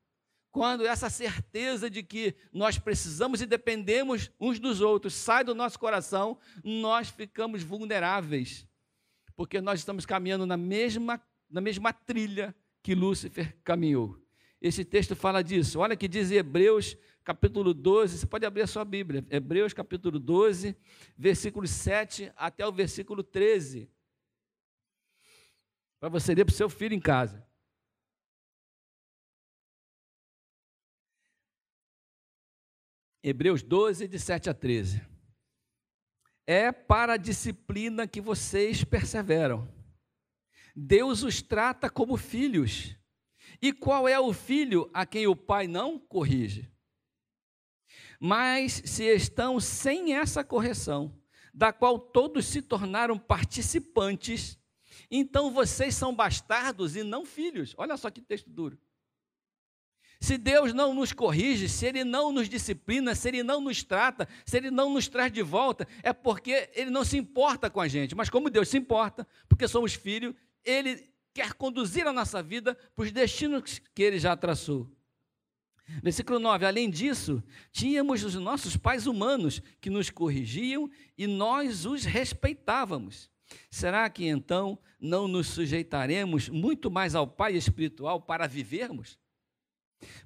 quando 0.52 0.86
essa 0.86 1.10
certeza 1.10 1.90
de 1.90 2.02
que 2.02 2.36
nós 2.52 2.80
precisamos 2.80 3.42
e 3.42 3.46
dependemos 3.46 4.32
uns 4.40 4.60
dos 4.60 4.82
outros 4.82 5.14
sai 5.14 5.44
do 5.44 5.54
nosso 5.54 5.78
coração, 5.80 6.38
nós 6.64 7.10
ficamos 7.10 7.62
vulneráveis, 7.62 8.68
porque 9.36 9.62
nós 9.62 9.80
estamos 9.80 10.06
caminhando 10.06 10.46
na 10.46 10.58
mesma, 10.58 11.22
na 11.50 11.62
mesma 11.62 11.94
trilha 11.94 12.56
que 12.82 12.96
Lúcifer 12.96 13.56
caminhou. 13.64 14.20
Esse 14.62 14.84
texto 14.84 15.16
fala 15.16 15.42
disso. 15.42 15.80
Olha 15.80 15.96
que 15.96 16.08
diz 16.08 16.32
Hebreus 16.32 16.98
capítulo 17.24 17.74
12, 17.74 18.18
você 18.18 18.26
pode 18.26 18.46
abrir 18.46 18.64
a 18.64 18.68
sua 18.68 18.84
Bíblia, 18.84 19.24
Hebreus 19.30 19.72
capítulo 19.72 20.18
12, 20.18 20.76
versículo 21.16 21.68
7 21.68 22.32
até 22.36 22.66
o 22.66 22.72
versículo 22.72 23.22
13. 23.22 23.88
Para 26.00 26.10
você 26.10 26.34
ler 26.34 26.46
para 26.46 26.54
o 26.54 26.56
seu 26.56 26.70
filho 26.70 26.96
em 26.96 27.00
casa. 27.00 27.46
Hebreus 33.22 33.62
12, 33.62 34.08
de 34.08 34.18
7 34.18 34.50
a 34.50 34.54
13. 34.54 35.06
É 36.48 36.72
para 36.72 37.14
a 37.14 37.18
disciplina 37.18 38.08
que 38.08 38.22
vocês 38.22 38.84
perseveram. 38.84 39.68
Deus 40.74 41.22
os 41.24 41.42
trata 41.42 41.90
como 41.90 42.16
filhos. 42.16 42.96
E 43.62 43.74
qual 43.74 44.08
é 44.08 44.18
o 44.20 44.32
filho 44.32 44.90
a 44.94 45.06
quem 45.06 45.28
o 45.28 45.36
pai 45.36 45.68
não 45.68 46.00
corrige? 46.00 46.72
Mas 48.20 48.82
se 48.86 49.04
estão 49.04 49.60
sem 49.60 50.14
essa 50.16 50.44
correção, 50.44 51.22
da 51.54 51.74
qual 51.74 52.00
todos 52.00 52.46
se 52.46 52.62
tornaram 52.62 53.18
participantes, 53.18 54.59
então 55.10 55.52
vocês 55.52 55.96
são 55.96 56.14
bastardos 56.14 56.96
e 56.96 57.04
não 57.04 57.26
filhos. 57.26 57.74
Olha 57.78 57.98
só 57.98 58.10
que 58.10 58.22
texto 58.22 58.50
duro. 58.50 58.78
Se 60.22 60.38
Deus 60.38 60.74
não 60.74 60.94
nos 60.94 61.14
corrige, 61.14 61.70
se 61.70 61.86
Ele 61.86 62.04
não 62.04 62.32
nos 62.32 62.50
disciplina, 62.50 63.16
se 63.16 63.30
Ele 63.30 63.42
não 63.42 63.62
nos 63.62 63.84
trata, 63.84 64.28
se 64.46 64.58
Ele 64.58 64.70
não 64.70 64.94
nos 64.94 65.08
traz 65.08 65.32
de 65.32 65.42
volta, 65.42 65.88
é 66.04 66.12
porque 66.12 66.70
Ele 66.74 66.90
não 66.90 67.06
se 67.06 67.18
importa 67.18 67.70
com 67.70 67.80
a 67.80 67.88
gente. 67.88 68.16
Mas 68.16 68.30
como 68.30 68.50
Deus 68.50 68.68
se 68.68 68.78
importa, 68.78 69.26
porque 69.48 69.68
somos 69.68 69.94
filhos, 69.94 70.36
Ele 70.64 71.10
quer 71.34 71.54
conduzir 71.54 72.06
a 72.06 72.12
nossa 72.12 72.44
vida 72.44 72.76
para 72.94 73.06
os 73.06 73.12
destinos 73.14 73.80
que 73.96 74.04
Ele 74.04 74.20
já 74.20 74.36
traçou. 74.36 74.92
Versículo 76.04 76.38
9: 76.38 76.66
Além 76.66 76.90
disso, 76.90 77.42
tínhamos 77.72 78.24
os 78.24 78.36
nossos 78.36 78.76
pais 78.76 79.08
humanos 79.08 79.62
que 79.80 79.90
nos 79.90 80.10
corrigiam 80.10 80.90
e 81.18 81.26
nós 81.26 81.86
os 81.86 82.04
respeitávamos. 82.04 83.30
Será 83.70 84.10
que 84.10 84.26
então 84.26 84.78
não 85.00 85.28
nos 85.28 85.48
sujeitaremos 85.48 86.50
muito 86.50 86.90
mais 86.92 87.16
ao 87.16 87.28
Pai 87.28 87.56
espiritual 87.56 88.22
para 88.22 88.48
vivermos? 88.48 89.18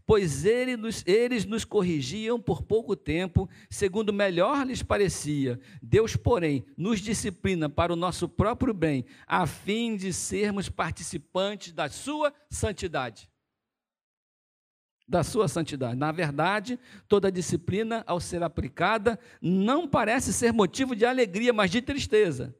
Pois 0.05 0.45
ele 0.45 0.77
nos, 0.77 1.03
eles 1.07 1.45
nos 1.45 1.65
corrigiam 1.65 2.39
por 2.39 2.61
pouco 2.61 2.95
tempo, 2.95 3.49
segundo 3.69 4.13
melhor 4.13 4.65
lhes 4.65 4.83
parecia. 4.83 5.59
Deus, 5.81 6.15
porém, 6.15 6.63
nos 6.77 6.99
disciplina 6.99 7.69
para 7.69 7.93
o 7.93 7.95
nosso 7.95 8.27
próprio 8.27 8.73
bem, 8.73 9.05
a 9.25 9.47
fim 9.47 9.95
de 9.95 10.13
sermos 10.13 10.69
participantes 10.69 11.71
da 11.71 11.89
sua 11.89 12.33
santidade. 12.49 13.29
Da 15.07 15.23
sua 15.23 15.47
santidade. 15.47 15.97
Na 15.97 16.11
verdade, 16.11 16.79
toda 17.07 17.31
disciplina, 17.31 18.03
ao 18.05 18.19
ser 18.19 18.43
aplicada, 18.43 19.19
não 19.41 19.87
parece 19.87 20.31
ser 20.31 20.53
motivo 20.53 20.95
de 20.95 21.05
alegria, 21.05 21.51
mas 21.51 21.71
de 21.71 21.81
tristeza. 21.81 22.55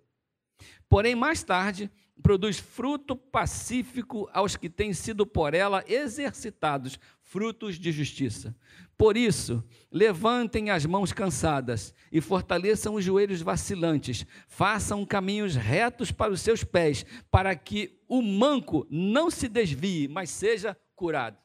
Porém, 0.89 1.15
mais 1.15 1.43
tarde, 1.43 1.89
produz 2.21 2.59
fruto 2.59 3.15
pacífico 3.15 4.29
aos 4.33 4.55
que 4.55 4.69
têm 4.69 4.93
sido 4.93 5.25
por 5.25 5.53
ela 5.53 5.83
exercitados, 5.87 6.99
frutos 7.21 7.79
de 7.79 7.91
justiça. 7.91 8.55
Por 8.95 9.17
isso, 9.17 9.63
levantem 9.91 10.69
as 10.69 10.85
mãos 10.85 11.11
cansadas 11.11 11.93
e 12.11 12.21
fortaleçam 12.21 12.93
os 12.93 13.03
joelhos 13.03 13.41
vacilantes, 13.41 14.25
façam 14.47 15.05
caminhos 15.05 15.55
retos 15.55 16.11
para 16.11 16.31
os 16.31 16.41
seus 16.41 16.63
pés, 16.63 17.05
para 17.31 17.55
que 17.55 17.99
o 18.07 18.21
manco 18.21 18.85
não 18.89 19.31
se 19.31 19.47
desvie, 19.47 20.07
mas 20.07 20.29
seja 20.29 20.77
curado. 20.95 21.37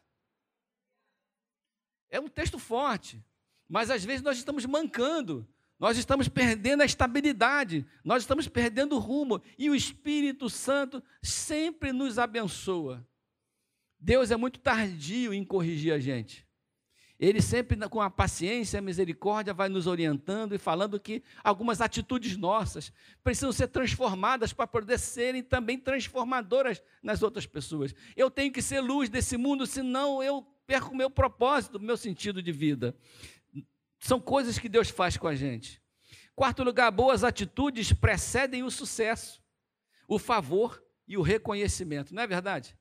É 2.11 2.21
um 2.21 2.29
texto 2.29 2.59
forte, 2.59 3.25
mas 3.69 3.91
às 3.91 4.05
vezes 4.05 4.23
nós 4.23 4.37
estamos 4.37 4.65
mancando, 4.67 5.49
nós 5.79 5.97
estamos 5.97 6.29
perdendo 6.29 6.83
a 6.83 6.87
estabilidade, 6.87 7.87
nós 8.05 8.23
estamos 8.23 8.49
perdendo 8.49 8.97
o 8.97 8.99
rumo, 8.99 9.41
e 9.57 9.71
o 9.71 9.75
Espírito 9.75 10.51
Santo 10.51 11.03
sempre 11.23 11.93
nos 11.93 12.19
abençoa. 12.19 13.07
Deus 14.01 14.31
é 14.31 14.37
muito 14.37 14.59
tardio 14.59 15.33
em 15.33 15.45
corrigir 15.45 15.93
a 15.93 15.99
gente. 15.99 16.47
Ele 17.19 17.43
sempre, 17.43 17.77
com 17.89 18.01
a 18.01 18.09
paciência 18.09 18.79
a 18.79 18.83
misericórdia, 18.83 19.53
vai 19.53 19.69
nos 19.69 19.89
orientando 19.89 20.55
e 20.55 20.59
falando 20.59 21.01
que 21.01 21.23
algumas 21.43 21.81
atitudes 21.81 22.37
nossas 22.37 22.93
precisam 23.25 23.51
ser 23.51 23.67
transformadas 23.69 24.53
para 24.53 24.69
poder 24.69 24.99
serem 24.99 25.43
também 25.43 25.77
transformadoras 25.79 26.81
nas 27.03 27.21
outras 27.21 27.45
pessoas. 27.45 27.93
Eu 28.17 28.31
tenho 28.31 28.53
que 28.53 28.63
ser 28.63 28.81
luz 28.81 29.09
desse 29.09 29.37
mundo, 29.37 29.67
senão 29.67 30.23
eu 30.23 30.47
perco 30.65 30.93
o 30.93 30.97
meu 30.97 31.11
propósito, 31.11 31.79
o 31.79 31.83
meu 31.83 31.97
sentido 31.97 32.41
de 32.41 32.53
vida. 32.53 32.95
São 33.99 34.21
coisas 34.21 34.59
que 34.59 34.69
Deus 34.69 34.89
faz 34.89 35.17
com 35.17 35.27
a 35.27 35.35
gente. 35.35 35.83
Quarto 36.35 36.63
lugar, 36.63 36.91
boas 36.91 37.25
atitudes 37.25 37.93
precedem 37.93 38.63
o 38.63 38.71
sucesso, 38.71 39.43
o 40.07 40.19
favor 40.19 40.83
e 41.07 41.17
o 41.17 41.23
reconhecimento. 41.23 42.15
Não 42.15 42.23
é 42.23 42.27
verdade? 42.27 42.77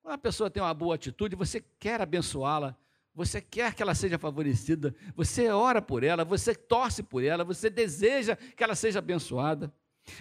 Quando 0.00 0.14
a 0.14 0.18
pessoa 0.18 0.50
tem 0.50 0.62
uma 0.62 0.74
boa 0.74 0.94
atitude, 0.94 1.36
você 1.36 1.64
quer 1.78 2.00
abençoá-la, 2.00 2.76
você 3.14 3.40
quer 3.40 3.74
que 3.74 3.82
ela 3.82 3.94
seja 3.94 4.18
favorecida, 4.18 4.94
você 5.14 5.48
ora 5.48 5.80
por 5.80 6.02
ela, 6.02 6.24
você 6.24 6.54
torce 6.54 7.02
por 7.02 7.22
ela, 7.22 7.44
você 7.44 7.70
deseja 7.70 8.36
que 8.36 8.64
ela 8.64 8.74
seja 8.74 8.98
abençoada. 8.98 9.72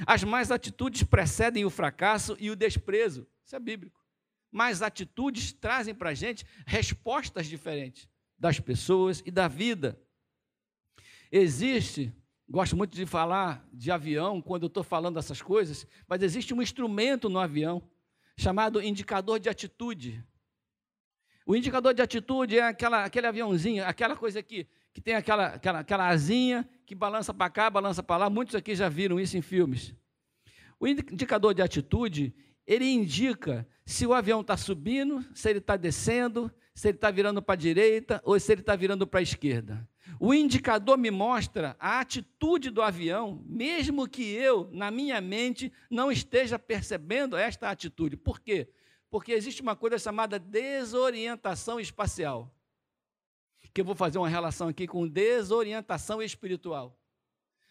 As 0.06 0.24
más 0.24 0.52
atitudes 0.52 1.04
precedem 1.04 1.66
o 1.66 1.70
fracasso 1.70 2.38
e 2.40 2.50
o 2.50 2.56
desprezo. 2.56 3.28
Isso 3.46 3.56
é 3.56 3.60
bíblico. 3.60 4.00
Mas 4.52 4.82
atitudes 4.82 5.52
trazem 5.52 5.96
para 5.96 6.12
a 6.12 6.14
gente 6.14 6.46
respostas 6.66 7.48
diferentes 7.48 8.08
das 8.38 8.60
pessoas 8.60 9.24
e 9.26 9.32
da 9.32 9.48
vida. 9.48 10.00
Existe, 11.36 12.14
gosto 12.48 12.78
muito 12.78 12.96
de 12.96 13.08
falar 13.08 13.68
de 13.74 13.90
avião 13.90 14.40
quando 14.40 14.64
eu 14.64 14.68
estou 14.68 14.84
falando 14.84 15.18
essas 15.18 15.42
coisas, 15.42 15.88
mas 16.08 16.22
existe 16.22 16.54
um 16.54 16.62
instrumento 16.62 17.28
no 17.28 17.40
avião 17.40 17.82
chamado 18.38 18.80
indicador 18.80 19.40
de 19.40 19.50
atitude. 19.50 20.24
O 21.44 21.56
indicador 21.56 21.92
de 21.92 22.04
atitude 22.04 22.60
é 22.60 22.62
aquela, 22.62 23.04
aquele 23.04 23.26
aviãozinho, 23.26 23.84
aquela 23.84 24.16
coisa 24.16 24.42
aqui, 24.42 24.68
que 24.94 25.02
tem 25.02 25.16
aquela, 25.16 25.48
aquela, 25.48 25.80
aquela 25.80 26.08
asinha 26.08 26.70
que 26.86 26.94
balança 26.94 27.34
para 27.34 27.50
cá, 27.50 27.68
balança 27.68 28.04
para 28.04 28.26
lá. 28.26 28.30
Muitos 28.30 28.54
aqui 28.54 28.76
já 28.76 28.88
viram 28.88 29.20
isso 29.20 29.36
em 29.36 29.42
filmes. 29.42 29.92
O 30.80 30.88
indicador 30.88 31.56
de 31.56 31.64
atitude, 31.64 32.32
ele 32.68 32.86
indica 32.86 33.68
se 33.88 34.06
o 34.06 34.14
avião 34.14 34.42
está 34.42 34.56
subindo, 34.56 35.26
se 35.34 35.50
ele 35.50 35.58
está 35.58 35.78
descendo, 35.78 36.54
se 36.76 36.90
ele 36.90 36.98
está 36.98 37.10
virando 37.10 37.42
para 37.42 37.54
a 37.54 37.58
direita 37.58 38.22
ou 38.24 38.40
se 38.40 38.52
ele 38.52 38.62
está 38.62 38.76
virando 38.76 39.08
para 39.08 39.20
a 39.20 39.24
esquerda. 39.24 39.90
O 40.20 40.34
indicador 40.34 40.98
me 40.98 41.10
mostra 41.10 41.76
a 41.80 42.00
atitude 42.00 42.70
do 42.70 42.82
avião, 42.82 43.42
mesmo 43.46 44.08
que 44.08 44.24
eu, 44.24 44.70
na 44.72 44.92
minha 44.92 45.20
mente, 45.22 45.72
não 45.90 46.12
esteja 46.12 46.60
percebendo 46.60 47.38
esta 47.38 47.70
atitude. 47.70 48.18
Por 48.18 48.40
quê? 48.40 48.70
Porque 49.10 49.32
existe 49.32 49.62
uma 49.62 49.76
coisa 49.76 49.98
chamada 49.98 50.38
desorientação 50.38 51.80
espacial. 51.80 52.54
Que 53.74 53.82
eu 53.82 53.86
vou 53.86 53.96
fazer 53.96 54.18
uma 54.18 54.30
relação 54.30 54.68
aqui 54.68 54.86
com 54.86 55.08
desorientação 55.08 56.22
espiritual. 56.22 57.00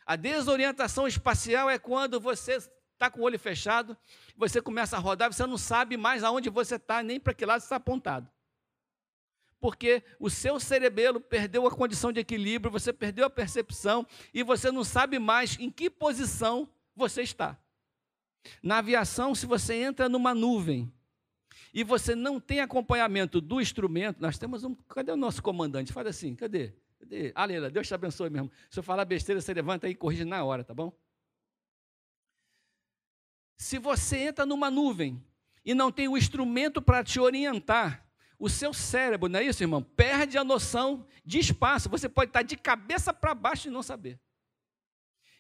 A 0.05 0.17
desorientação 0.17 1.07
espacial 1.07 1.71
é 1.71 1.79
quando 1.79 2.19
você 2.19 2.57
está 2.57 3.11
com 3.11 3.21
o 3.21 3.25
olho 3.25 3.39
fechado, 3.39 3.97
você 4.37 4.61
começa 4.61 4.97
a 4.97 5.01
rodar, 5.01 5.33
você 5.33 5.47
não 5.47 5.59
sabe 5.59 5.97
mais 5.97 6.25
aonde 6.25 6.51
você 6.51 6.77
está, 6.77 7.03
nem 7.03 7.21
para 7.21 7.35
que 7.35 7.47
lado 7.47 7.63
está 7.63 7.77
apontado 7.77 8.29
porque 9.63 10.03
o 10.19 10.29
seu 10.29 10.59
cerebelo 10.59 11.21
perdeu 11.21 11.65
a 11.69 11.71
condição 11.71 12.11
de 12.11 12.19
equilíbrio, 12.19 12.69
você 12.69 12.93
perdeu 12.93 13.25
a 13.25 13.31
percepção 13.31 14.05
e 14.35 14.43
você 14.43 14.73
não 14.73 14.83
sabe 14.83 15.21
mais 15.21 15.57
em 15.61 15.71
que 15.71 15.89
posição 15.89 16.69
você 16.97 17.23
está. 17.23 17.57
Na 18.61 18.79
aviação, 18.79 19.37
se 19.37 19.47
você 19.47 19.75
entra 19.75 20.09
numa 20.09 20.35
nuvem 20.35 20.93
e 21.73 21.85
você 21.85 22.17
não 22.17 22.41
tem 22.41 22.59
acompanhamento 22.59 23.41
do 23.41 23.61
instrumento, 23.61 24.21
nós 24.21 24.37
temos 24.37 24.65
um. 24.65 24.75
Cadê 24.75 25.13
o 25.13 25.17
nosso 25.17 25.41
comandante? 25.41 25.93
Fala 25.93 26.11
assim, 26.11 26.35
cadê? 26.35 26.75
Cadê? 26.99 27.31
Aleluia, 27.33 27.71
Deus 27.71 27.87
te 27.87 27.95
abençoe 27.95 28.31
mesmo. 28.31 28.51
Se 28.69 28.81
eu 28.81 28.83
falar 28.83 29.05
besteira, 29.05 29.41
você 29.41 29.55
levanta 29.55 29.89
e 29.89 29.95
corrige 29.95 30.25
na 30.25 30.43
hora, 30.43 30.65
tá 30.65 30.75
bom? 30.75 30.93
Se 33.57 33.79
você 33.79 34.17
entra 34.17 34.45
numa 34.45 34.73
nuvem 34.73 35.25
e 35.65 35.73
não 35.73 35.93
tem 35.93 36.09
o 36.09 36.19
instrumento 36.19 36.83
para 36.83 37.05
te 37.05 37.21
orientar, 37.21 38.05
o 38.43 38.49
seu 38.49 38.75
cérebro, 38.75 39.29
não 39.29 39.39
é 39.39 39.45
isso, 39.45 39.63
irmão? 39.63 39.81
Perde 39.81 40.37
a 40.37 40.43
noção 40.43 41.07
de 41.25 41.39
espaço. 41.39 41.89
Você 41.89 42.09
pode 42.09 42.31
estar 42.31 42.43
de 42.43 42.57
cabeça 42.57 43.15
para 43.15 43.37
baixo 43.37 43.69
e 43.69 43.71
não 43.71 43.85
saber. 43.85 44.19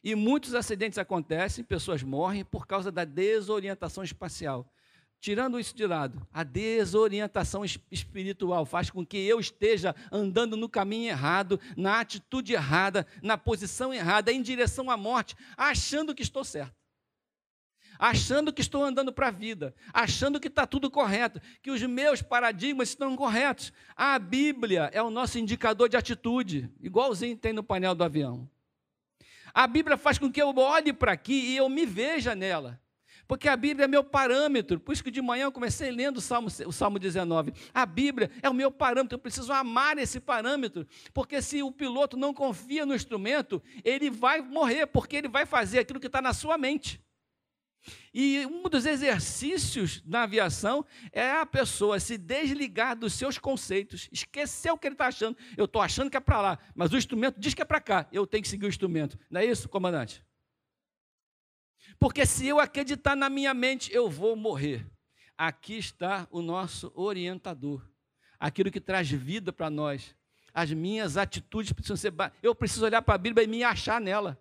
E 0.05 0.15
muitos 0.15 0.55
acidentes 0.55 1.01
acontecem, 1.01 1.65
pessoas 1.65 2.05
morrem 2.05 2.45
por 2.45 2.65
causa 2.65 2.93
da 2.93 3.05
desorientação 3.05 4.05
espacial. 4.05 4.73
tirando 5.21 5.59
isso 5.59 5.75
de 5.75 5.87
lado, 5.87 6.25
a 6.33 6.45
desorientação 6.45 7.65
espiritual 7.65 8.65
faz 8.65 8.91
com 8.91 9.07
que 9.07 9.19
eu 9.19 9.39
esteja 9.39 9.95
andando 10.11 10.57
no 10.57 10.69
caminho 10.69 11.09
errado, 11.09 11.61
na 11.77 12.01
atitude 12.01 12.53
errada, 12.53 13.07
na 13.21 13.39
posição 13.39 13.93
errada, 13.93 14.33
em 14.33 14.43
direção 14.43 14.91
à 14.91 14.97
morte, 14.97 15.37
achando 15.57 16.15
que 16.15 16.23
estou 16.23 16.45
certo. 16.45 16.82
Achando 17.99 18.53
que 18.53 18.61
estou 18.61 18.83
andando 18.85 19.13
para 19.13 19.29
a 19.29 19.31
vida, 19.31 19.75
achando 19.93 20.41
que 20.41 20.49
está 20.49 20.67
tudo 20.67 20.91
correto, 20.91 21.41
que 21.63 21.71
os 21.71 21.83
meus 21.83 22.23
paradigmas 22.23 22.89
estão 22.89 23.15
corretos. 23.17 23.73
A 23.97 24.19
Bíblia 24.19 24.91
é 24.93 25.03
o 25.03 25.11
nosso 25.11 25.39
indicador 25.39 25.89
de 25.89 25.97
atitude, 25.97 26.71
igualzinho 26.81 27.37
tem 27.37 27.53
no 27.53 27.63
painel 27.63 27.95
do 27.95 28.05
avião. 28.05 28.49
A 29.55 29.67
Bíblia 29.67 29.97
faz 29.97 30.19
com 30.19 30.33
que 30.33 30.41
eu 30.41 30.55
olhe 30.57 30.93
para 30.93 31.13
aqui 31.13 31.35
e 31.35 31.57
eu 31.57 31.69
me 31.69 31.85
veja 31.85 32.35
nela. 32.35 32.81
Porque 33.33 33.49
a 33.49 33.57
Bíblia 33.57 33.85
é 33.85 33.89
meu 33.89 34.03
parâmetro. 34.03 34.81
Por 34.81 34.93
isso 34.93 35.03
que 35.03 35.11
de 35.11 35.23
manhã 35.23 35.45
eu 35.45 35.53
comecei 35.53 35.91
lendo 35.91 36.19
o 36.19 36.21
Salmo, 36.21 36.49
o 36.67 36.73
Salmo 36.73 36.99
19. 36.99 37.55
A 37.73 37.87
Bíblia 37.87 38.31
é 38.43 38.51
o 38.51 38.55
meu 38.55 38.71
parâmetro. 38.71 39.15
Eu 39.15 39.21
preciso 39.21 39.53
amar 39.53 39.97
esse 39.99 40.21
parâmetro. 40.21 40.87
Porque 41.15 41.41
se 41.41 41.63
o 41.63 41.71
piloto 41.73 42.17
não 42.17 42.35
confia 42.35 42.85
no 42.85 42.95
instrumento, 42.95 43.63
ele 43.85 44.11
vai 44.11 44.43
morrer, 44.43 44.87
porque 44.87 45.17
ele 45.17 45.29
vai 45.29 45.47
fazer 45.47 45.79
aquilo 45.79 46.01
que 46.01 46.09
está 46.09 46.21
na 46.21 46.35
sua 46.35 46.59
mente. 46.59 47.01
E 48.15 48.47
um 48.47 48.63
dos 48.69 48.87
exercícios 48.87 50.03
na 50.05 50.23
aviação 50.23 50.85
é 51.11 51.33
a 51.33 51.47
pessoa 51.47 51.99
se 51.99 52.17
desligar 52.17 52.97
dos 52.97 53.15
seus 53.15 53.39
conceitos, 53.39 54.09
esquecer 54.13 54.71
o 54.71 54.79
que 54.79 54.87
ele 54.87 54.95
está 54.95 55.07
achando. 55.07 55.37
Eu 55.57 55.65
estou 55.65 55.83
achando 55.83 56.11
que 56.11 56.17
é 56.17 56.21
para 56.21 56.41
lá, 56.41 56.59
mas 56.75 56.93
o 56.93 56.97
instrumento 56.97 57.41
diz 57.41 57.55
que 57.55 57.63
é 57.63 57.65
para 57.65 57.81
cá. 57.81 58.09
Eu 58.13 58.27
tenho 58.27 58.43
que 58.43 58.49
seguir 58.49 58.67
o 58.67 58.69
instrumento. 58.69 59.19
Não 59.31 59.41
é 59.41 59.47
isso, 59.47 59.69
comandante? 59.69 60.25
Porque 61.99 62.27
se 62.27 62.47
eu 62.47 62.61
acreditar 62.61 63.17
na 63.17 63.29
minha 63.29 63.55
mente, 63.55 63.93
eu 63.93 64.09
vou 64.09 64.37
morrer. 64.37 64.87
Aqui 65.37 65.79
está 65.79 66.29
o 66.31 66.43
nosso 66.43 66.93
orientador, 66.95 67.89
aquilo 68.39 68.71
que 68.71 68.81
traz 68.81 69.11
vida 69.11 69.53
para 69.53 69.71
nós. 69.71 70.15
As 70.55 70.71
minhas 70.71 71.17
atitudes 71.17 71.73
precisam 71.73 71.97
ser. 71.97 72.13
Eu 72.43 72.55
preciso 72.55 72.85
olhar 72.85 73.03
para 73.03 73.15
a 73.15 73.19
Bíblia 73.19 73.45
e 73.45 73.49
me 73.49 73.65
achar 73.65 74.01
nela. 74.01 74.39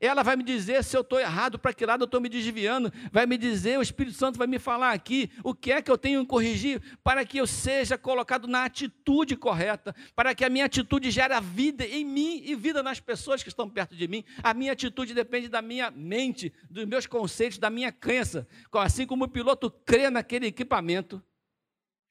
Ela 0.00 0.22
vai 0.22 0.36
me 0.36 0.42
dizer 0.42 0.82
se 0.84 0.96
eu 0.96 1.00
estou 1.00 1.18
errado, 1.18 1.58
para 1.58 1.72
que 1.72 1.86
lado 1.86 2.02
eu 2.02 2.06
estou 2.06 2.20
me 2.20 2.28
desviando. 2.28 2.92
Vai 3.12 3.26
me 3.26 3.38
dizer, 3.38 3.78
o 3.78 3.82
Espírito 3.82 4.16
Santo 4.16 4.38
vai 4.38 4.46
me 4.46 4.58
falar 4.58 4.92
aqui 4.92 5.30
o 5.42 5.54
que 5.54 5.72
é 5.72 5.80
que 5.80 5.90
eu 5.90 5.98
tenho 5.98 6.22
que 6.22 6.28
corrigir 6.28 6.80
para 7.02 7.24
que 7.24 7.38
eu 7.38 7.46
seja 7.46 7.96
colocado 7.96 8.46
na 8.46 8.64
atitude 8.64 9.36
correta, 9.36 9.94
para 10.14 10.34
que 10.34 10.44
a 10.44 10.50
minha 10.50 10.64
atitude 10.64 11.10
gere 11.10 11.38
vida 11.40 11.84
em 11.84 12.04
mim 12.04 12.42
e 12.44 12.54
vida 12.54 12.82
nas 12.82 13.00
pessoas 13.00 13.42
que 13.42 13.48
estão 13.48 13.68
perto 13.68 13.94
de 13.94 14.08
mim. 14.08 14.24
A 14.42 14.54
minha 14.54 14.72
atitude 14.72 15.14
depende 15.14 15.48
da 15.48 15.62
minha 15.62 15.90
mente, 15.90 16.52
dos 16.70 16.84
meus 16.84 17.06
conceitos, 17.06 17.58
da 17.58 17.70
minha 17.70 17.92
crença. 17.92 18.46
Assim 18.72 19.06
como 19.06 19.24
o 19.24 19.28
piloto 19.28 19.70
crê 19.70 20.10
naquele 20.10 20.46
equipamento, 20.46 21.22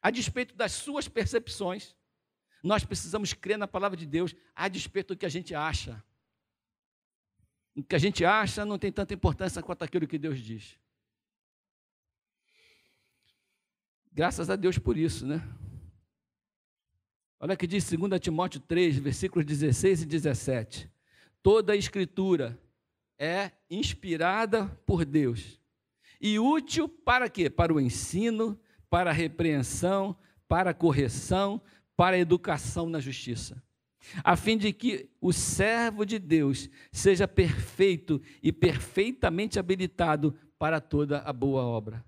a 0.01 0.11
despeito 0.11 0.55
das 0.55 0.71
suas 0.71 1.07
percepções, 1.07 1.95
nós 2.63 2.83
precisamos 2.83 3.33
crer 3.33 3.57
na 3.57 3.67
palavra 3.67 3.97
de 3.97 4.05
Deus, 4.05 4.35
a 4.55 4.67
despeito 4.67 5.13
do 5.13 5.17
que 5.17 5.25
a 5.25 5.29
gente 5.29 5.53
acha. 5.53 6.03
O 7.75 7.83
que 7.83 7.95
a 7.95 7.99
gente 7.99 8.23
acha 8.23 8.65
não 8.65 8.79
tem 8.79 8.91
tanta 8.91 9.13
importância 9.13 9.61
quanto 9.61 9.83
aquilo 9.83 10.07
que 10.07 10.17
Deus 10.17 10.39
diz. 10.39 10.77
Graças 14.11 14.49
a 14.49 14.55
Deus 14.55 14.77
por 14.77 14.95
isso, 14.95 15.25
né? 15.25 15.41
Olha 17.39 17.57
que 17.57 17.67
diz 17.67 17.89
2 17.91 18.19
Timóteo 18.19 18.61
3, 18.61 18.97
versículos 18.97 19.45
16 19.45 20.03
e 20.03 20.05
17. 20.05 20.89
Toda 21.43 21.73
a 21.73 21.75
escritura 21.75 22.57
é 23.19 23.51
inspirada 23.69 24.67
por 24.85 25.03
Deus 25.03 25.59
e 26.19 26.39
útil 26.39 26.87
para 26.89 27.29
quê? 27.29 27.49
Para 27.49 27.73
o 27.73 27.79
ensino, 27.79 28.59
para 28.89 29.11
a 29.11 29.13
repreensão, 29.13 30.17
para 30.47 30.71
a 30.71 30.73
correção, 30.73 31.61
para 31.95 32.15
a 32.15 32.19
educação 32.19 32.89
na 32.89 32.99
justiça, 32.99 33.61
a 34.23 34.35
fim 34.35 34.57
de 34.57 34.71
que 34.71 35.09
o 35.19 35.31
servo 35.33 36.05
de 36.05 36.19
Deus 36.19 36.69
seja 36.91 37.27
perfeito 37.27 38.21
e 38.41 38.51
perfeitamente 38.51 39.59
habilitado 39.59 40.35
para 40.57 40.79
toda 40.79 41.19
a 41.19 41.33
boa 41.33 41.63
obra. 41.63 42.05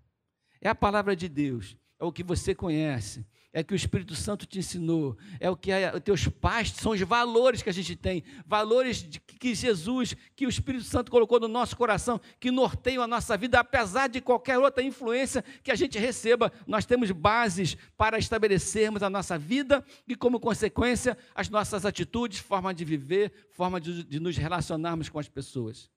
É 0.62 0.69
a 0.69 0.75
palavra 0.75 1.15
de 1.15 1.27
Deus, 1.29 1.77
é 1.99 2.05
o 2.05 2.12
que 2.12 2.23
você 2.23 2.53
conhece, 2.53 3.25
é 3.51 3.63
que 3.63 3.73
o 3.73 3.75
Espírito 3.75 4.13
Santo 4.13 4.45
te 4.45 4.60
ensinou, 4.60 5.17
é 5.39 5.49
o 5.49 5.55
que 5.55 5.71
os 5.95 6.03
teus 6.03 6.27
pais, 6.27 6.71
são 6.71 6.91
os 6.91 7.01
valores 7.01 7.63
que 7.63 7.69
a 7.69 7.73
gente 7.73 7.95
tem, 7.95 8.23
valores 8.45 8.97
de, 8.97 9.19
que 9.19 9.55
Jesus, 9.55 10.15
que 10.36 10.45
o 10.45 10.49
Espírito 10.49 10.83
Santo 10.83 11.10
colocou 11.10 11.39
no 11.39 11.47
nosso 11.47 11.75
coração, 11.75 12.21
que 12.39 12.51
norteiam 12.51 13.01
a 13.01 13.07
nossa 13.07 13.36
vida, 13.36 13.60
apesar 13.60 14.10
de 14.10 14.21
qualquer 14.21 14.60
outra 14.60 14.83
influência 14.83 15.43
que 15.63 15.71
a 15.71 15.75
gente 15.75 15.97
receba, 15.97 16.51
nós 16.67 16.86
temos 16.86 17.10
bases 17.10 17.75
para 17.97 18.19
estabelecermos 18.19 19.01
a 19.01 19.10
nossa 19.10 19.39
vida 19.39 19.83
e, 20.07 20.15
como 20.15 20.39
consequência, 20.39 21.17
as 21.33 21.49
nossas 21.49 21.83
atitudes, 21.83 22.38
forma 22.38 22.73
de 22.73 22.86
viver, 22.86 23.31
forma 23.51 23.81
de, 23.81 24.03
de 24.03 24.19
nos 24.19 24.38
relacionarmos 24.38 25.10
com 25.10 25.17
as 25.17 25.27
pessoas. 25.27 25.89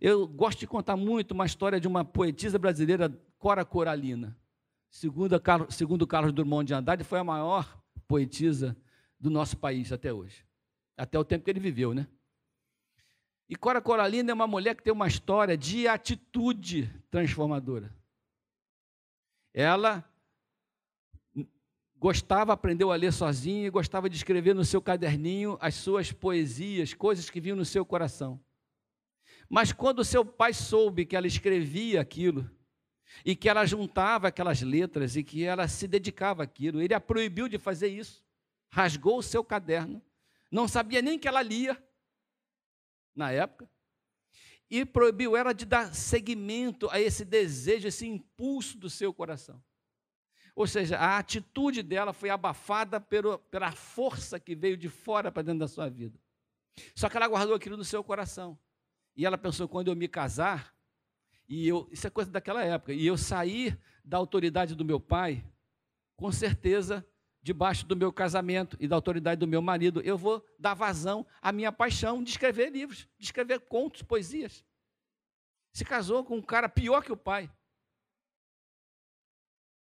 Eu 0.00 0.28
gosto 0.28 0.60
de 0.60 0.66
contar 0.66 0.96
muito 0.96 1.32
uma 1.32 1.44
história 1.44 1.80
de 1.80 1.88
uma 1.88 2.04
poetisa 2.04 2.58
brasileira, 2.58 3.12
Cora 3.36 3.64
Coralina. 3.64 4.36
Segundo 4.90 5.40
segundo 5.70 6.06
Carlos 6.06 6.32
Drummond 6.32 6.66
de 6.66 6.74
Andrade, 6.74 7.04
foi 7.04 7.20
a 7.20 7.24
maior 7.24 7.80
poetisa 8.08 8.76
do 9.18 9.30
nosso 9.30 9.56
país 9.56 9.92
até 9.92 10.12
hoje. 10.12 10.44
Até 10.96 11.18
o 11.18 11.24
tempo 11.24 11.44
que 11.44 11.50
ele 11.50 11.60
viveu, 11.60 11.94
né? 11.94 12.08
E 13.48 13.56
Cora 13.56 13.80
Coralina 13.80 14.30
é 14.30 14.34
uma 14.34 14.46
mulher 14.46 14.74
que 14.74 14.82
tem 14.82 14.92
uma 14.92 15.08
história 15.08 15.56
de 15.56 15.86
atitude 15.86 16.88
transformadora. 17.10 17.94
Ela 19.54 20.04
gostava, 21.96 22.52
aprendeu 22.52 22.90
a 22.90 22.96
ler 22.96 23.12
sozinha 23.12 23.66
e 23.66 23.70
gostava 23.70 24.08
de 24.08 24.16
escrever 24.16 24.54
no 24.54 24.64
seu 24.64 24.80
caderninho 24.80 25.58
as 25.60 25.74
suas 25.74 26.10
poesias, 26.10 26.94
coisas 26.94 27.28
que 27.28 27.40
vinham 27.40 27.56
no 27.56 27.64
seu 27.64 27.84
coração. 27.84 28.40
Mas 29.48 29.72
quando 29.72 30.04
seu 30.04 30.24
pai 30.24 30.54
soube 30.54 31.04
que 31.04 31.14
ela 31.16 31.26
escrevia 31.26 32.00
aquilo, 32.00 32.48
e 33.24 33.36
que 33.36 33.48
ela 33.48 33.66
juntava 33.66 34.28
aquelas 34.28 34.62
letras 34.62 35.16
e 35.16 35.22
que 35.22 35.44
ela 35.44 35.68
se 35.68 35.86
dedicava 35.86 36.42
àquilo. 36.42 36.80
Ele 36.80 36.94
a 36.94 37.00
proibiu 37.00 37.48
de 37.48 37.58
fazer 37.58 37.88
isso, 37.88 38.24
rasgou 38.70 39.18
o 39.18 39.22
seu 39.22 39.44
caderno, 39.44 40.02
não 40.50 40.66
sabia 40.66 41.02
nem 41.02 41.18
que 41.18 41.28
ela 41.28 41.42
lia 41.42 41.82
na 43.14 43.30
época, 43.30 43.68
e 44.70 44.84
proibiu 44.84 45.36
ela 45.36 45.52
de 45.52 45.64
dar 45.64 45.94
seguimento 45.94 46.88
a 46.90 47.00
esse 47.00 47.24
desejo, 47.24 47.88
esse 47.88 48.06
impulso 48.06 48.78
do 48.78 48.88
seu 48.88 49.12
coração. 49.12 49.62
Ou 50.54 50.66
seja, 50.66 50.96
a 50.96 51.18
atitude 51.18 51.82
dela 51.82 52.12
foi 52.12 52.30
abafada 52.30 53.00
pela 53.00 53.72
força 53.72 54.38
que 54.38 54.54
veio 54.54 54.76
de 54.76 54.88
fora 54.88 55.32
para 55.32 55.42
dentro 55.42 55.60
da 55.60 55.68
sua 55.68 55.88
vida. 55.88 56.18
Só 56.94 57.08
que 57.08 57.16
ela 57.16 57.26
guardou 57.28 57.54
aquilo 57.54 57.76
no 57.76 57.84
seu 57.84 58.02
coração. 58.04 58.58
E 59.16 59.26
ela 59.26 59.38
pensou: 59.38 59.68
quando 59.68 59.88
eu 59.88 59.96
me 59.96 60.08
casar, 60.08 60.74
e 61.50 61.66
eu, 61.66 61.88
isso 61.90 62.06
é 62.06 62.10
coisa 62.10 62.30
daquela 62.30 62.62
época. 62.62 62.92
E 62.92 63.04
eu 63.04 63.18
sair 63.18 63.76
da 64.04 64.16
autoridade 64.16 64.76
do 64.76 64.84
meu 64.84 65.00
pai, 65.00 65.44
com 66.16 66.30
certeza, 66.30 67.04
debaixo 67.42 67.84
do 67.84 67.96
meu 67.96 68.12
casamento 68.12 68.76
e 68.78 68.86
da 68.86 68.94
autoridade 68.94 69.40
do 69.40 69.48
meu 69.48 69.60
marido, 69.60 70.00
eu 70.02 70.16
vou 70.16 70.46
dar 70.56 70.74
vazão 70.74 71.26
à 71.42 71.50
minha 71.50 71.72
paixão 71.72 72.22
de 72.22 72.30
escrever 72.30 72.70
livros, 72.70 73.08
de 73.18 73.24
escrever 73.24 73.58
contos, 73.62 74.00
poesias. 74.00 74.64
Se 75.72 75.84
casou 75.84 76.24
com 76.24 76.36
um 76.36 76.42
cara 76.42 76.68
pior 76.68 77.02
que 77.02 77.10
o 77.10 77.16
pai. 77.16 77.50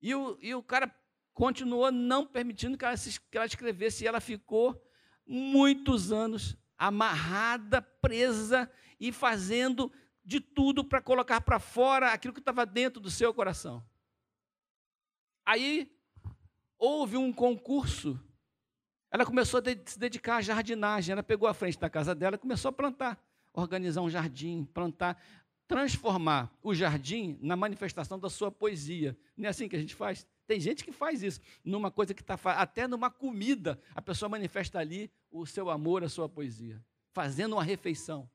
E 0.02 0.16
o, 0.16 0.38
e 0.40 0.56
o 0.56 0.64
cara 0.64 0.90
continuou 1.34 1.92
não 1.92 2.26
permitindo 2.26 2.78
que 2.78 2.86
ela, 2.86 2.96
que 2.96 3.38
ela 3.38 3.46
escrevesse, 3.46 4.06
e 4.06 4.08
ela 4.08 4.22
ficou 4.22 4.82
muitos 5.28 6.14
anos 6.14 6.56
amarrada, 6.78 7.82
presa 7.82 8.72
e 9.02 9.12
fazendo 9.12 9.92
de 10.24 10.40
tudo 10.40 10.84
para 10.84 11.02
colocar 11.02 11.42
para 11.42 11.60
fora 11.60 12.12
aquilo 12.12 12.34
que 12.34 12.40
estava 12.40 12.66
dentro 12.66 13.00
do 13.00 13.10
seu 13.10 13.34
coração. 13.34 13.84
Aí 15.46 15.92
houve 16.78 17.18
um 17.18 17.32
concurso. 17.34 18.20
Ela 19.10 19.26
começou 19.26 19.60
a 19.60 19.64
se 19.86 20.00
dedicar 20.00 20.38
à 20.38 20.42
jardinagem. 20.42 21.12
Ela 21.12 21.24
pegou 21.24 21.48
a 21.48 21.54
frente 21.54 21.80
da 21.80 21.90
casa 21.90 22.16
dela 22.16 22.36
e 22.36 22.40
começou 22.40 22.70
a 22.70 22.72
plantar, 22.72 23.22
organizar 23.54 24.02
um 24.02 24.10
jardim, 24.10 24.64
plantar, 24.74 25.22
transformar 25.68 26.54
o 26.62 26.74
jardim 26.74 27.38
na 27.42 27.56
manifestação 27.56 28.20
da 28.20 28.30
sua 28.30 28.52
poesia. 28.52 29.18
Não 29.36 29.48
é 29.48 29.50
assim 29.50 29.68
que 29.68 29.76
a 29.76 29.80
gente 29.80 29.96
faz? 29.96 30.28
Tem 30.46 30.60
gente 30.60 30.84
que 30.84 30.92
faz 30.92 31.24
isso, 31.24 31.40
numa 31.64 31.90
coisa 31.90 32.14
que 32.14 32.22
está 32.22 32.38
até 32.58 32.88
numa 32.88 33.10
comida, 33.10 33.82
a 33.96 34.02
pessoa 34.02 34.28
manifesta 34.28 34.80
ali 34.80 35.10
o 35.32 35.46
seu 35.46 35.70
amor, 35.70 36.04
a 36.04 36.10
sua 36.10 36.28
poesia, 36.28 36.84
fazendo 37.14 37.54
uma 37.54 37.64
refeição. 37.64 38.30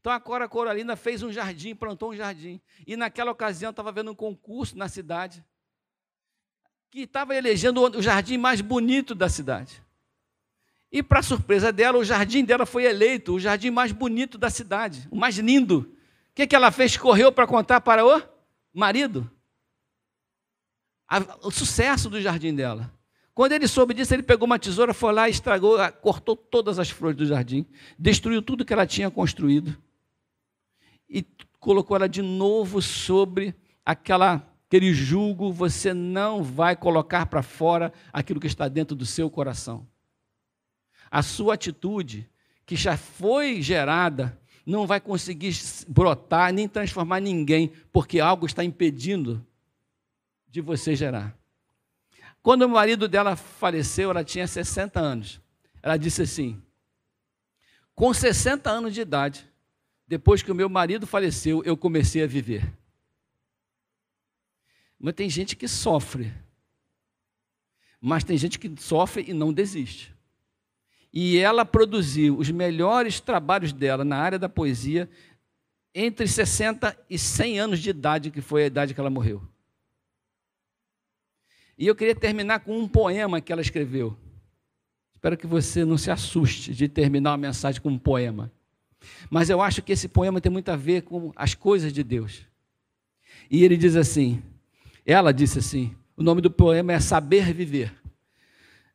Então 0.00 0.12
a 0.12 0.20
Cora 0.20 0.48
Coralina 0.48 0.96
fez 0.96 1.22
um 1.22 1.32
jardim, 1.32 1.74
plantou 1.74 2.10
um 2.10 2.16
jardim. 2.16 2.60
E 2.86 2.96
naquela 2.96 3.30
ocasião 3.30 3.70
estava 3.70 3.92
vendo 3.92 4.10
um 4.10 4.14
concurso 4.14 4.76
na 4.76 4.88
cidade 4.88 5.44
que 6.94 7.00
estava 7.00 7.34
elegendo 7.34 7.82
o 7.82 8.00
jardim 8.00 8.38
mais 8.38 8.60
bonito 8.60 9.16
da 9.16 9.28
cidade. 9.28 9.82
E 10.92 11.02
para 11.02 11.24
surpresa 11.24 11.72
dela, 11.72 11.98
o 11.98 12.04
jardim 12.04 12.44
dela 12.44 12.64
foi 12.64 12.84
eleito 12.84 13.34
o 13.34 13.40
jardim 13.40 13.68
mais 13.68 13.90
bonito 13.90 14.38
da 14.38 14.48
cidade, 14.48 15.08
o 15.10 15.16
mais 15.16 15.36
lindo. 15.36 15.92
O 16.30 16.34
que, 16.36 16.46
que 16.46 16.54
ela 16.54 16.70
fez? 16.70 16.96
Correu 16.96 17.32
para 17.32 17.48
contar 17.48 17.80
para 17.80 18.06
o 18.06 18.22
marido. 18.72 19.28
o 21.42 21.50
sucesso 21.50 22.08
do 22.08 22.20
jardim 22.20 22.54
dela. 22.54 22.93
Quando 23.34 23.52
ele 23.52 23.66
soube 23.66 23.94
disso, 23.94 24.14
ele 24.14 24.22
pegou 24.22 24.46
uma 24.46 24.58
tesoura, 24.58 24.94
foi 24.94 25.12
lá, 25.12 25.28
estragou, 25.28 25.76
cortou 26.00 26.36
todas 26.36 26.78
as 26.78 26.88
flores 26.88 27.16
do 27.16 27.26
jardim, 27.26 27.66
destruiu 27.98 28.40
tudo 28.40 28.64
que 28.64 28.72
ela 28.72 28.86
tinha 28.86 29.10
construído 29.10 29.76
e 31.08 31.26
colocou 31.58 31.96
ela 31.96 32.08
de 32.08 32.22
novo 32.22 32.80
sobre 32.80 33.54
aquela 33.84 34.48
aquele 34.74 34.92
julgo, 34.92 35.52
você 35.52 35.94
não 35.94 36.42
vai 36.42 36.74
colocar 36.74 37.26
para 37.26 37.42
fora 37.42 37.92
aquilo 38.12 38.40
que 38.40 38.46
está 38.48 38.66
dentro 38.66 38.96
do 38.96 39.06
seu 39.06 39.30
coração. 39.30 39.86
A 41.08 41.22
sua 41.22 41.54
atitude, 41.54 42.28
que 42.66 42.74
já 42.74 42.96
foi 42.96 43.62
gerada, 43.62 44.36
não 44.66 44.84
vai 44.84 45.00
conseguir 45.00 45.54
brotar 45.86 46.52
nem 46.52 46.66
transformar 46.66 47.20
ninguém, 47.20 47.70
porque 47.92 48.18
algo 48.18 48.46
está 48.46 48.64
impedindo 48.64 49.46
de 50.48 50.60
você 50.60 50.96
gerar. 50.96 51.38
Quando 52.44 52.60
o 52.60 52.68
marido 52.68 53.08
dela 53.08 53.36
faleceu, 53.36 54.10
ela 54.10 54.22
tinha 54.22 54.46
60 54.46 55.00
anos. 55.00 55.40
Ela 55.82 55.96
disse 55.96 56.20
assim: 56.20 56.62
com 57.94 58.12
60 58.12 58.68
anos 58.68 58.92
de 58.92 59.00
idade, 59.00 59.50
depois 60.06 60.42
que 60.42 60.52
o 60.52 60.54
meu 60.54 60.68
marido 60.68 61.06
faleceu, 61.06 61.64
eu 61.64 61.74
comecei 61.74 62.22
a 62.22 62.26
viver. 62.26 62.70
Mas 64.98 65.14
tem 65.14 65.30
gente 65.30 65.56
que 65.56 65.66
sofre. 65.66 66.34
Mas 67.98 68.24
tem 68.24 68.36
gente 68.36 68.58
que 68.58 68.70
sofre 68.78 69.24
e 69.26 69.32
não 69.32 69.50
desiste. 69.50 70.14
E 71.10 71.38
ela 71.38 71.64
produziu 71.64 72.36
os 72.36 72.50
melhores 72.50 73.20
trabalhos 73.20 73.72
dela 73.72 74.04
na 74.04 74.18
área 74.18 74.38
da 74.38 74.50
poesia 74.50 75.08
entre 75.94 76.28
60 76.28 76.94
e 77.08 77.18
100 77.18 77.58
anos 77.58 77.80
de 77.80 77.88
idade, 77.88 78.30
que 78.30 78.42
foi 78.42 78.64
a 78.64 78.66
idade 78.66 78.92
que 78.92 79.00
ela 79.00 79.08
morreu. 79.08 79.42
E 81.76 81.86
eu 81.86 81.94
queria 81.94 82.14
terminar 82.14 82.60
com 82.60 82.78
um 82.78 82.88
poema 82.88 83.40
que 83.40 83.52
ela 83.52 83.62
escreveu. 83.62 84.16
Espero 85.12 85.36
que 85.36 85.46
você 85.46 85.84
não 85.84 85.98
se 85.98 86.10
assuste 86.10 86.74
de 86.74 86.88
terminar 86.88 87.30
uma 87.30 87.38
mensagem 87.38 87.80
com 87.80 87.88
um 87.88 87.98
poema. 87.98 88.52
Mas 89.30 89.50
eu 89.50 89.60
acho 89.60 89.82
que 89.82 89.92
esse 89.92 90.08
poema 90.08 90.40
tem 90.40 90.52
muito 90.52 90.68
a 90.68 90.76
ver 90.76 91.02
com 91.02 91.32
as 91.34 91.54
coisas 91.54 91.92
de 91.92 92.02
Deus. 92.02 92.42
E 93.50 93.64
ele 93.64 93.76
diz 93.76 93.96
assim: 93.96 94.42
ela 95.04 95.32
disse 95.32 95.58
assim: 95.58 95.94
o 96.16 96.22
nome 96.22 96.40
do 96.40 96.50
poema 96.50 96.92
é 96.92 97.00
Saber 97.00 97.52
Viver. 97.52 97.92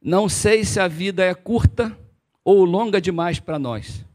Não 0.01 0.29
sei 0.29 0.63
se 0.63 0.79
a 0.79 0.87
vida 0.87 1.23
é 1.23 1.33
curta 1.33 1.97
ou 2.43 2.63
longa 2.63 3.01
demais 3.01 3.39
para 3.39 3.59
nós, 3.59 4.05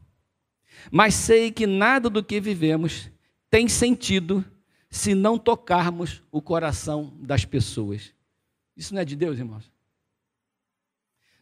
mas 0.91 1.13
sei 1.13 1.51
que 1.51 1.67
nada 1.67 2.09
do 2.09 2.23
que 2.23 2.41
vivemos 2.41 3.11
tem 3.51 3.67
sentido 3.67 4.43
se 4.89 5.13
não 5.13 5.37
tocarmos 5.37 6.23
o 6.31 6.41
coração 6.41 7.13
das 7.19 7.45
pessoas. 7.45 8.14
Isso 8.75 8.93
não 8.93 9.01
é 9.01 9.05
de 9.05 9.15
Deus, 9.15 9.37
irmãos? 9.37 9.71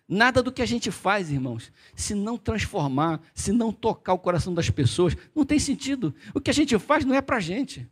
Nada 0.08 0.43
do 0.43 0.52
que 0.52 0.62
a 0.62 0.65
gente 0.65 0.91
faz, 0.91 1.32
irmãos, 1.32 1.72
se 1.96 2.13
não 2.13 2.38
transformar, 2.38 3.22
se 3.34 3.52
não 3.52 3.72
tocar 3.72 4.13
o 4.13 4.19
coração 4.19 4.54
das 4.54 4.69
pessoas, 4.69 5.15
não 5.34 5.46
tem 5.46 5.58
sentido. 5.58 6.13
O 6.34 6.41
que 6.41 6.50
a 6.50 6.54
gente 6.54 6.78
faz 6.78 7.06
não 7.06 7.15
é 7.15 7.22
para 7.22 7.38
a 7.38 7.39
gente. 7.39 7.89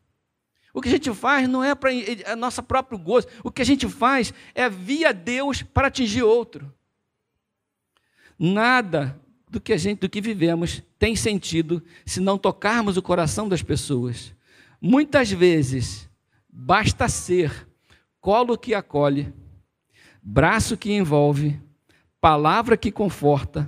O 0.73 0.81
que 0.81 0.89
a 0.89 0.91
gente 0.91 1.13
faz 1.13 1.47
não 1.49 1.63
é 1.63 1.73
para 1.73 1.89
a 2.27 2.35
nosso 2.35 2.61
próprio 2.63 2.97
gozo. 2.97 3.27
O 3.43 3.51
que 3.51 3.61
a 3.61 3.65
gente 3.65 3.87
faz 3.87 4.33
é 4.53 4.69
via 4.69 5.13
Deus 5.13 5.61
para 5.61 5.87
atingir 5.87 6.23
outro. 6.23 6.73
Nada 8.37 9.19
do 9.49 9.59
que 9.59 9.73
a 9.73 9.77
gente, 9.77 9.99
do 9.99 10.09
que 10.09 10.21
vivemos, 10.21 10.81
tem 10.97 11.15
sentido 11.15 11.83
se 12.05 12.19
não 12.19 12.37
tocarmos 12.37 12.97
o 12.97 13.01
coração 13.01 13.49
das 13.49 13.61
pessoas. 13.61 14.33
Muitas 14.79 15.31
vezes 15.31 16.09
basta 16.49 17.09
ser 17.09 17.67
colo 18.21 18.55
que 18.55 18.75
acolhe, 18.75 19.33
braço 20.21 20.77
que 20.77 20.93
envolve, 20.93 21.59
palavra 22.21 22.77
que 22.77 22.91
conforta, 22.91 23.67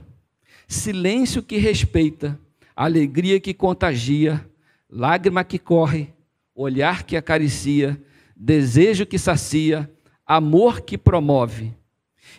silêncio 0.67 1.41
que 1.41 1.57
respeita, 1.57 2.39
alegria 2.75 3.39
que 3.39 3.51
contagia, 3.51 4.47
lágrima 4.87 5.43
que 5.43 5.57
corre, 5.57 6.13
olhar 6.53 7.01
que 7.01 7.17
acaricia, 7.17 7.99
desejo 8.35 9.07
que 9.07 9.17
sacia, 9.17 9.91
amor 10.23 10.81
que 10.81 10.99
promove. 10.99 11.73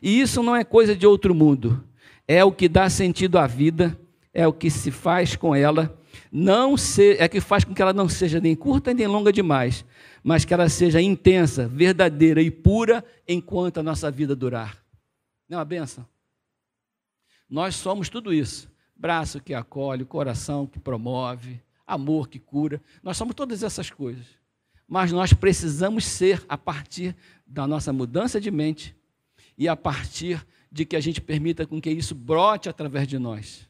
E 0.00 0.20
isso 0.20 0.40
não 0.40 0.55
é 0.55 0.62
coisa 0.62 0.94
de 0.94 1.05
outro 1.05 1.35
mundo, 1.35 1.83
é 2.29 2.44
o 2.44 2.53
que 2.53 2.68
dá 2.68 2.88
sentido 2.88 3.38
à 3.38 3.46
vida, 3.48 3.98
é 4.33 4.46
o 4.46 4.53
que 4.53 4.70
se 4.70 4.92
faz 4.92 5.35
com 5.35 5.53
ela, 5.53 5.98
não 6.37 6.77
se, 6.77 7.12
é 7.20 7.29
que 7.29 7.40
faz 7.40 7.62
com 7.62 7.73
que 7.73 7.81
ela 7.81 7.92
não 7.92 8.09
seja 8.09 8.40
nem 8.40 8.57
curta 8.57 8.92
nem 8.92 9.07
longa 9.07 9.33
demais, 9.33 9.85
mas 10.20 10.44
que 10.44 10.53
ela 10.53 10.68
seja 10.68 11.01
intensa, 11.01 11.68
verdadeira 11.68 12.42
e 12.42 12.51
pura 12.51 13.05
enquanto 13.29 13.79
a 13.79 13.85
nossa 13.85 14.11
vida 14.11 14.35
durar. 14.35 14.85
Não 15.49 15.59
é 15.59 15.59
uma 15.61 15.64
benção? 15.64 16.05
Nós 17.49 17.77
somos 17.77 18.09
tudo 18.09 18.35
isso: 18.35 18.68
braço 18.97 19.40
que 19.40 19.55
acolhe, 19.55 20.05
coração 20.05 20.66
que 20.66 20.81
promove, 20.81 21.62
amor 21.87 22.29
que 22.29 22.40
cura. 22.40 22.83
Nós 23.01 23.16
somos 23.16 23.37
todas 23.37 23.62
essas 23.62 23.88
coisas. 23.88 24.27
Mas 24.88 25.12
nós 25.12 25.33
precisamos 25.33 26.05
ser 26.05 26.44
a 26.49 26.59
partir 26.59 27.14
da 27.47 27.64
nossa 27.64 27.92
mudança 27.92 28.40
de 28.40 28.51
mente 28.51 28.92
e 29.57 29.68
a 29.68 29.77
partir 29.77 30.44
de 30.68 30.85
que 30.85 30.97
a 30.97 31.01
gente 31.01 31.20
permita 31.20 31.64
com 31.64 31.81
que 31.81 31.90
isso 31.90 32.12
brote 32.12 32.68
através 32.68 33.07
de 33.07 33.20
nós. 33.20 33.68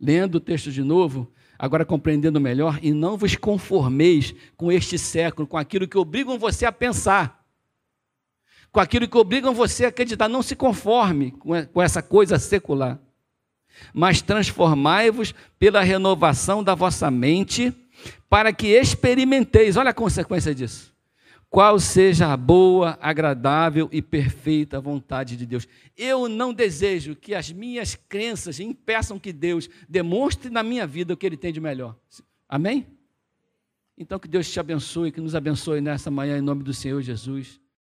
Lendo 0.00 0.34
o 0.34 0.40
texto 0.40 0.72
de 0.72 0.82
novo, 0.82 1.32
agora 1.58 1.84
compreendendo 1.84 2.40
melhor, 2.40 2.78
e 2.82 2.92
não 2.92 3.16
vos 3.16 3.36
conformeis 3.36 4.34
com 4.56 4.70
este 4.70 4.98
século, 4.98 5.46
com 5.46 5.56
aquilo 5.56 5.88
que 5.88 5.98
obrigam 5.98 6.38
você 6.38 6.64
a 6.64 6.72
pensar, 6.72 7.44
com 8.72 8.80
aquilo 8.80 9.08
que 9.08 9.16
obrigam 9.18 9.54
você 9.54 9.84
a 9.84 9.88
acreditar. 9.88 10.28
Não 10.28 10.42
se 10.42 10.56
conforme 10.56 11.32
com 11.32 11.82
essa 11.82 12.02
coisa 12.02 12.38
secular, 12.38 12.98
mas 13.92 14.22
transformai-vos 14.22 15.34
pela 15.58 15.82
renovação 15.82 16.62
da 16.62 16.74
vossa 16.74 17.10
mente, 17.10 17.72
para 18.28 18.52
que 18.52 18.68
experimenteis, 18.68 19.76
olha 19.76 19.90
a 19.90 19.94
consequência 19.94 20.54
disso 20.54 20.93
qual 21.54 21.78
seja 21.78 22.32
a 22.32 22.36
boa, 22.36 22.98
agradável 23.00 23.88
e 23.92 24.02
perfeita 24.02 24.80
vontade 24.80 25.36
de 25.36 25.46
Deus. 25.46 25.68
Eu 25.96 26.28
não 26.28 26.52
desejo 26.52 27.14
que 27.14 27.32
as 27.32 27.52
minhas 27.52 27.94
crenças 27.94 28.58
impeçam 28.58 29.20
que 29.20 29.32
Deus 29.32 29.70
demonstre 29.88 30.50
na 30.50 30.64
minha 30.64 30.84
vida 30.84 31.14
o 31.14 31.16
que 31.16 31.24
Ele 31.24 31.36
tem 31.36 31.52
de 31.52 31.60
melhor. 31.60 31.96
Amém? 32.48 32.88
Então 33.96 34.18
que 34.18 34.26
Deus 34.26 34.50
te 34.50 34.58
abençoe, 34.58 35.12
que 35.12 35.20
nos 35.20 35.36
abençoe 35.36 35.80
nessa 35.80 36.10
manhã 36.10 36.36
em 36.36 36.40
nome 36.40 36.64
do 36.64 36.74
Senhor 36.74 37.00
Jesus. 37.00 37.60